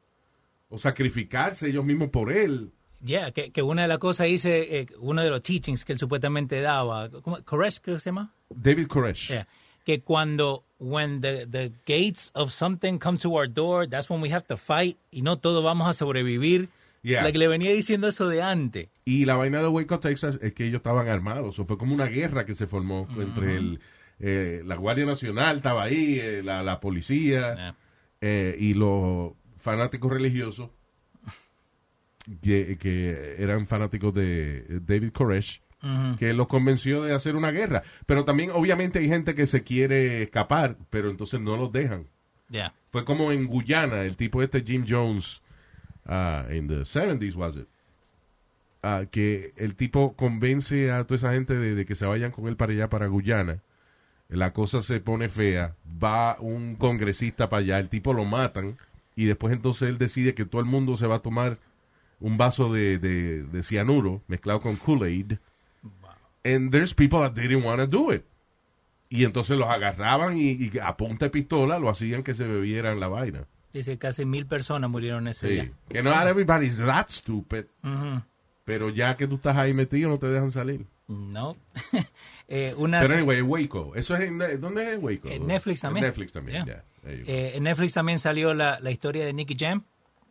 [0.69, 2.71] o sacrificarse ellos mismos por él.
[3.01, 5.99] Yeah, que, que una de las cosas dice, eh, uno de los teachings que él
[5.99, 7.41] supuestamente daba, ¿cómo?
[7.43, 8.33] Koresh creo que se llama?
[8.49, 9.29] David Koresh.
[9.29, 9.47] Yeah.
[9.85, 14.31] Que cuando, when the, the gates of something come to our door, that's when we
[14.33, 16.67] have to fight y no todos vamos a sobrevivir.
[17.01, 17.23] Yeah.
[17.23, 18.89] Like le venía diciendo eso de antes.
[19.05, 21.57] Y la vaina de Waco, Texas, es que ellos estaban armados.
[21.57, 23.79] O fue como una guerra que se formó entre el,
[24.19, 27.75] eh, la Guardia Nacional, estaba ahí, eh, la, la policía Yeah.
[28.21, 30.69] eh, y los fanáticos religiosos
[32.41, 35.61] que, que eran fanáticos de David Koresh,
[36.17, 37.83] que los convenció de hacer una guerra.
[38.05, 42.05] Pero también, obviamente, hay gente que se quiere escapar, pero entonces no los dejan.
[42.49, 42.73] Yeah.
[42.91, 45.41] Fue como en Guyana, el tipo este Jim Jones,
[46.05, 47.67] ah, en the 70s, was it?
[48.83, 52.47] Ah, que el tipo convence a toda esa gente de, de que se vayan con
[52.47, 53.61] él para allá, para Guyana.
[54.29, 55.75] La cosa se pone fea.
[56.01, 58.77] Va un congresista para allá, el tipo lo matan.
[59.15, 61.57] Y después entonces él decide que todo el mundo se va a tomar
[62.21, 65.37] un vaso de, de, de cianuro mezclado con Kool-Aid.
[66.45, 68.23] And there's people that didn't want to do it.
[69.09, 72.99] Y entonces los agarraban y, y a punta de pistola lo hacían que se bebieran
[72.99, 73.45] la vaina.
[73.73, 75.53] Dice que casi mil personas murieron ese Sí.
[75.53, 75.71] día.
[75.89, 77.65] Que no everybody's that stupid.
[78.65, 80.85] Pero ya que tú estás ahí metido, no te dejan salir.
[81.07, 81.57] No.
[82.51, 83.93] Eh, una, Pero anyway, Waco.
[83.95, 85.29] ¿Eso es en, ¿Dónde es Waco?
[85.29, 86.03] En Netflix también.
[86.03, 86.83] En Netflix también, Yeah.
[87.05, 87.23] yeah.
[87.27, 89.83] Eh, en Netflix también salió la, la historia de Nicky Jam.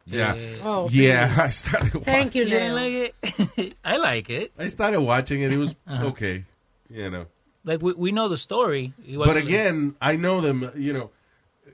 [0.04, 0.34] Yeah.
[0.36, 1.40] Eh, Oh, yeah, please.
[1.48, 2.74] I started, Thank you, Leo.
[2.74, 3.14] like
[3.62, 3.76] it?
[3.84, 4.52] I like it.
[4.58, 5.52] I started watching it.
[5.52, 6.06] It was Uh-huh.
[6.08, 6.44] okay.
[6.90, 7.26] You know.
[7.64, 8.92] Like we, we know the story.
[9.06, 11.10] Igual But again, I know them, you know.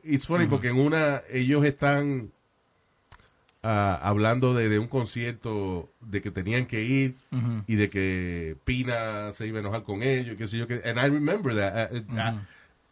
[0.02, 2.32] It's funny porque en una, ellos están
[3.64, 7.16] ah, hablando de, de un concierto de que tenían que ir
[7.66, 10.98] y de que Pina se iba a enojar con ellos, qué sé yo, que, and
[10.98, 11.90] I remember that.
[11.92, 12.40] Uh, uh, uh,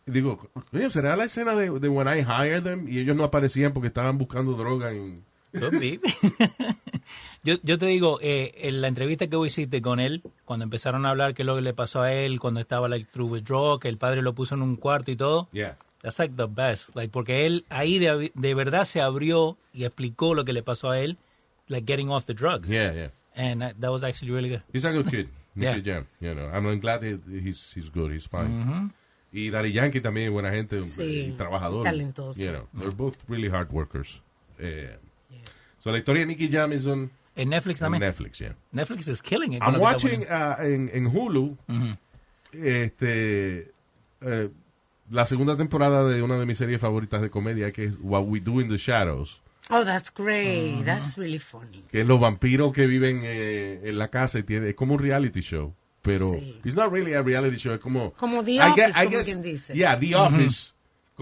[0.07, 2.89] digo, oye, ¿será la escena de, de When I Hired Them?
[2.89, 5.25] Y ellos no aparecían porque estaban buscando droga en...
[7.45, 11.05] Yo, yo te digo, eh, en la entrevista que vos hiciste con él, cuando empezaron
[11.05, 13.81] a hablar qué es lo que le pasó a él, cuando estaba like through withdrawal,
[13.81, 15.77] que el padre lo puso en un cuarto y todo, Yeah.
[16.03, 16.95] That's like the best.
[16.95, 20.91] Like, porque él ahí de, de verdad se abrió y explicó lo que le pasó
[20.91, 21.17] a él,
[21.69, 22.69] like getting off the drugs.
[22.69, 23.09] Yeah, yeah.
[23.35, 24.63] And that was actually really good.
[24.73, 25.29] He's a good kid.
[25.55, 25.77] Yeah.
[25.83, 26.49] Jam, you know.
[26.51, 28.91] I'm glad he- he's, he's good, he's fine.
[29.33, 31.85] Y Daddy Yankee también, buena gente, Sí, y trabajador.
[31.85, 32.41] talentoso.
[32.41, 34.23] You know, they're both really hard workers.
[34.59, 34.97] Eh,
[35.79, 38.01] So la historia de Nicky Jam is on En Netflix también.
[38.01, 38.55] Netflix, yeah.
[38.73, 39.63] Netflix is killing it.
[39.63, 41.57] I'm watching uh, en, en Hulu
[42.53, 43.73] este
[44.23, 44.51] eh,
[45.13, 48.41] la segunda temporada de una de mis series favoritas de comedia que es What We
[48.41, 49.41] Do in the Shadows.
[49.71, 50.85] Oh, that's great.
[50.85, 51.85] That's really funny.
[51.91, 55.01] que es los vampiros que viven eh, en la casa y tiene, es como un
[55.01, 56.59] reality show, pero Sí.
[56.65, 59.11] it's not really a reality show, es como Como The I Office, guess- I como
[59.17, 59.75] guess- quien dice.
[59.75, 60.72] Yeah, The Office.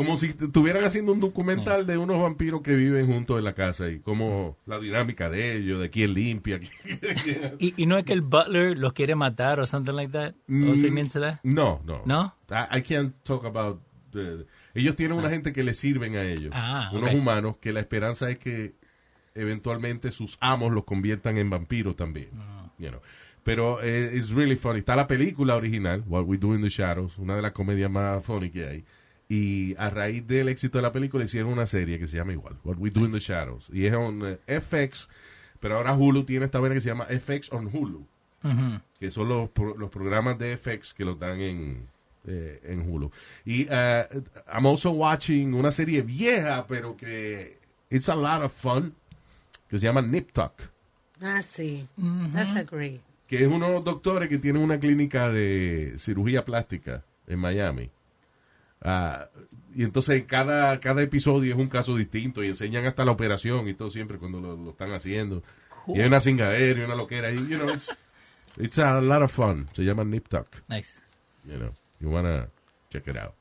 [0.07, 3.90] Como si estuvieran haciendo un documental de unos vampiros que viven juntos en la casa
[3.90, 6.59] y como la dinámica de ellos, de quién limpia.
[7.59, 10.32] Y, y no es que el butler los quiere matar o something like that.
[10.48, 11.40] ¿O soy into that?
[11.42, 12.01] No, no.
[12.07, 12.34] ¿No?
[12.51, 13.82] I, I can't talk about
[14.12, 17.80] the- ellos tienen una gente que les sirven a ellos, Ah, unos humanos que la
[17.80, 18.72] esperanza es que
[19.34, 22.30] eventualmente sus amos los conviertan en vampiros también.
[22.38, 22.70] Ah.
[22.78, 23.01] you know.
[23.42, 24.78] Pero eh, it's really funny.
[24.80, 28.22] Está la película original, What We Do in the Shadows, una de las comedias más
[28.24, 28.84] funny que hay.
[29.31, 32.57] Y a raíz del éxito de la película hicieron una serie que se llama igual,
[32.64, 33.70] What We Do in the Shadows.
[33.72, 35.09] Y es on eh, FX,
[35.61, 38.05] pero ahora Hulu tiene esta vaina que se llama FX on Hulu,
[38.99, 41.87] que son los, pro- los programas de FX que los dan en,
[42.26, 43.12] eh, en Hulu.
[43.45, 44.05] Y eh,
[44.53, 47.57] I'm also watching una serie vieja, pero que
[47.89, 48.95] it's a lot of fun,
[49.68, 50.55] que se llama Nip Tuck.
[51.22, 51.87] Ah, sí.
[52.35, 53.01] That's a great.
[53.28, 57.91] que es unos doctores que tienen una clínica de cirugía plástica en Miami.
[58.83, 59.28] Ah,
[59.74, 63.74] y entonces cada, cada episodio es un caso distinto y enseñan hasta la operación y
[63.74, 65.43] todo siempre cuando lo, lo están haciendo.
[65.87, 67.31] Y hay una cingadera y una loquera.
[67.31, 67.91] Y, you know, it's,
[68.59, 69.68] it's a lot of fun.
[69.72, 70.47] Se llama Nip Tuck.
[70.68, 71.03] Nice.
[71.45, 72.49] You know, you wanna
[72.91, 73.35] check it out.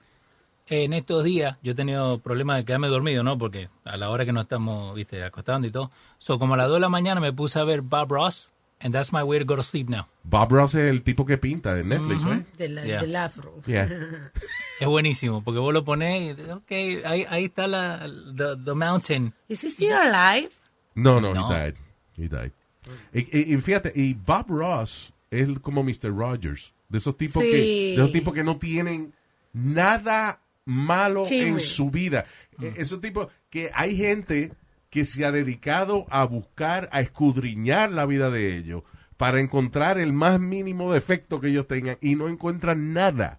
[0.68, 3.40] En estos días yo he tenido problemas de quedarme dormido, ¿no?
[3.40, 5.90] Porque a la hora que nos estamos, viste, acostando y todo.
[6.20, 8.52] So, como a las 2 de la mañana me puse a ver Bob Ross,
[8.82, 10.08] and that's my way to go to sleep now.
[10.24, 12.46] Bob Ross es el tipo que pinta de Netflix, right?
[12.58, 13.02] Del, Yeah.
[13.02, 13.62] del afro.
[13.66, 13.88] Yeah.
[14.80, 16.72] Es buenísimo, porque vos lo ponés y, ok,
[17.06, 18.06] ahí, ahí está la,
[18.36, 19.34] the, the mountain.
[19.50, 20.50] Is he still alive?
[20.96, 21.52] No, no, No.
[21.52, 21.76] he died.
[22.18, 22.52] He died.
[23.14, 26.16] Y, y- y fíjate, y Bob Ross es como Mr.
[26.16, 26.74] Rogers.
[26.88, 27.52] De esos tipos Sí.
[27.52, 29.14] que de esos tipos que no tienen
[29.54, 31.50] nada malo Chisme.
[31.50, 32.26] en su vida.
[32.62, 34.54] Eh, Esos tipos que hay gente
[34.90, 38.84] que se ha dedicado a buscar, a escudriñar la vida de ellos
[39.18, 43.38] para encontrar el más mínimo defecto que ellos tengan y no encuentran nada.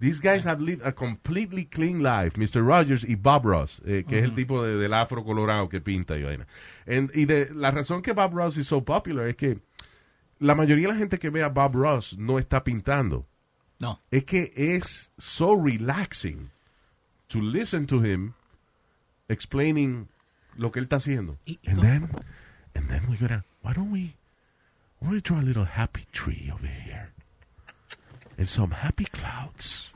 [0.00, 2.38] These guys have lived a completely clean life.
[2.38, 2.64] Mr.
[2.64, 6.16] Rogers y Bob Ross, eh, que es el tipo de- del afro colorado que pinta
[6.16, 6.46] y vaina.
[6.86, 9.58] And- y de, la razón que Bob Ross es so popular es que
[10.38, 13.26] la mayoría de la gente que ve a Bob Ross no está pintando.
[13.80, 14.00] No.
[14.12, 16.50] Es que es so relaxing
[17.26, 18.32] to listen to him
[19.28, 20.08] explaining
[20.58, 21.38] lo que él está haciendo.
[21.46, 22.10] Y- y and then,
[22.74, 24.14] and then we're gonna, why don't we,
[25.00, 27.12] why don't we draw a little happy tree over here?
[28.36, 29.92] And some happy clouds.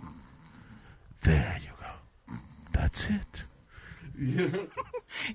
[1.23, 2.37] There you go.
[2.73, 3.45] That's it.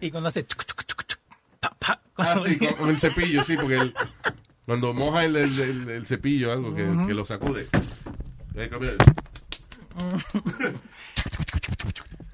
[0.01, 0.43] Y cuando hace...
[0.43, 1.19] chuc, chuc, chuc,
[1.59, 3.93] pa, pa, Ah, cuando- sí, con, con el cepillo, sí, porque el-
[4.65, 7.67] cuando moja el, el- el- el cepillo, algo que, que lo sacude.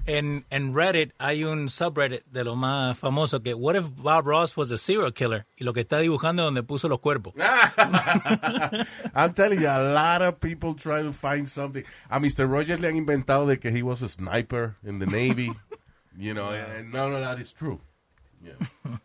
[0.06, 4.54] En, en Reddit hay un subreddit de lo más famoso que What if Bob Ross
[4.56, 5.46] was a serial killer?
[5.56, 7.32] Y lo que está dibujando es donde puso los cuerpos.
[9.14, 11.84] I'm telling you, a lot of people try to find something.
[12.10, 12.46] A Mr.
[12.46, 15.50] Rogers le han inventado de que he was a sniper in the Navy.
[16.18, 17.80] you know, and none of that is true.
[18.44, 18.54] Yeah.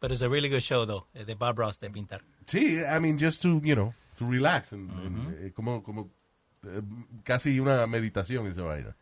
[0.00, 2.20] But it's a really good show, though, eh, de Bob Ross de pintar.
[2.46, 4.72] Sí, I mean, just to, you know, to relax.
[4.72, 6.08] and- and, eh, como, como
[6.64, 6.80] eh,
[7.24, 8.96] casi una meditación esa vaina.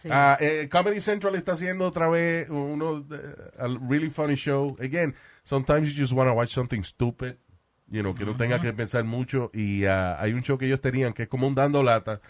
[0.00, 0.08] Sí.
[0.10, 4.76] Ah, eh, Comedy Central está haciendo otra vez uno, eh, a really funny show.
[4.80, 7.36] Again, sometimes you just want to watch something stupid,
[7.88, 9.50] you know, que no tenga que pensar mucho.
[9.52, 12.20] Y ah, hay un show que ellos tenían que es como un dando lata,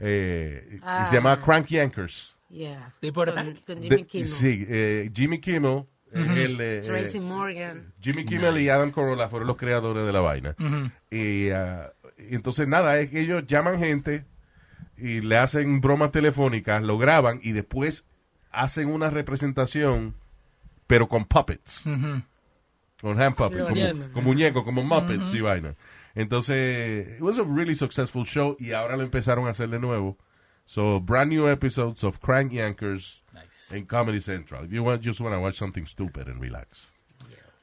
[0.00, 2.36] eh, y se llama Crank Yankers.
[2.52, 2.92] Yeah.
[3.00, 4.28] They brought it Con, Jimmy Kimmel.
[4.28, 7.92] Sí, eh, Jimmy Kimmel, es el, eh, Tracy eh, Morgan.
[8.00, 10.54] Jimmy Kimmel y Adam Carolla fueron los creadores de la vaina.
[11.10, 14.26] y, ah, y entonces nada, es que ellos llaman gente
[14.96, 18.04] y le hacen bromas telefónicas, lo graban y después
[18.50, 20.14] hacen una representación,
[20.86, 21.80] pero con puppets.
[23.00, 25.74] Con hand puppets, como, con muñecos, como muppets y vaina.
[26.14, 30.18] Entonces, it was a really successful show y ahora lo empezaron a hacer de nuevo.
[30.66, 33.76] So, brand new episodes of Crank Yankers Nice.
[33.76, 34.64] en Comedy Central.
[34.66, 36.86] If you want, just want to watch something stupid and relax.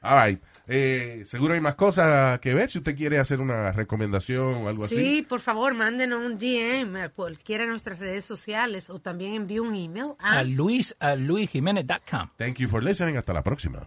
[0.02, 0.40] All right.
[0.72, 4.86] Eh, seguro hay más cosas que ver si usted quiere hacer una recomendación o algo
[4.86, 5.22] Sí, así.
[5.22, 9.74] por favor, mándenos un DM a cualquiera de nuestras redes sociales o también envíe un
[9.74, 12.30] email a A Luis, a luisjiménez.com.
[12.38, 13.16] Thank you for listening.
[13.16, 13.86] Hasta la próxima.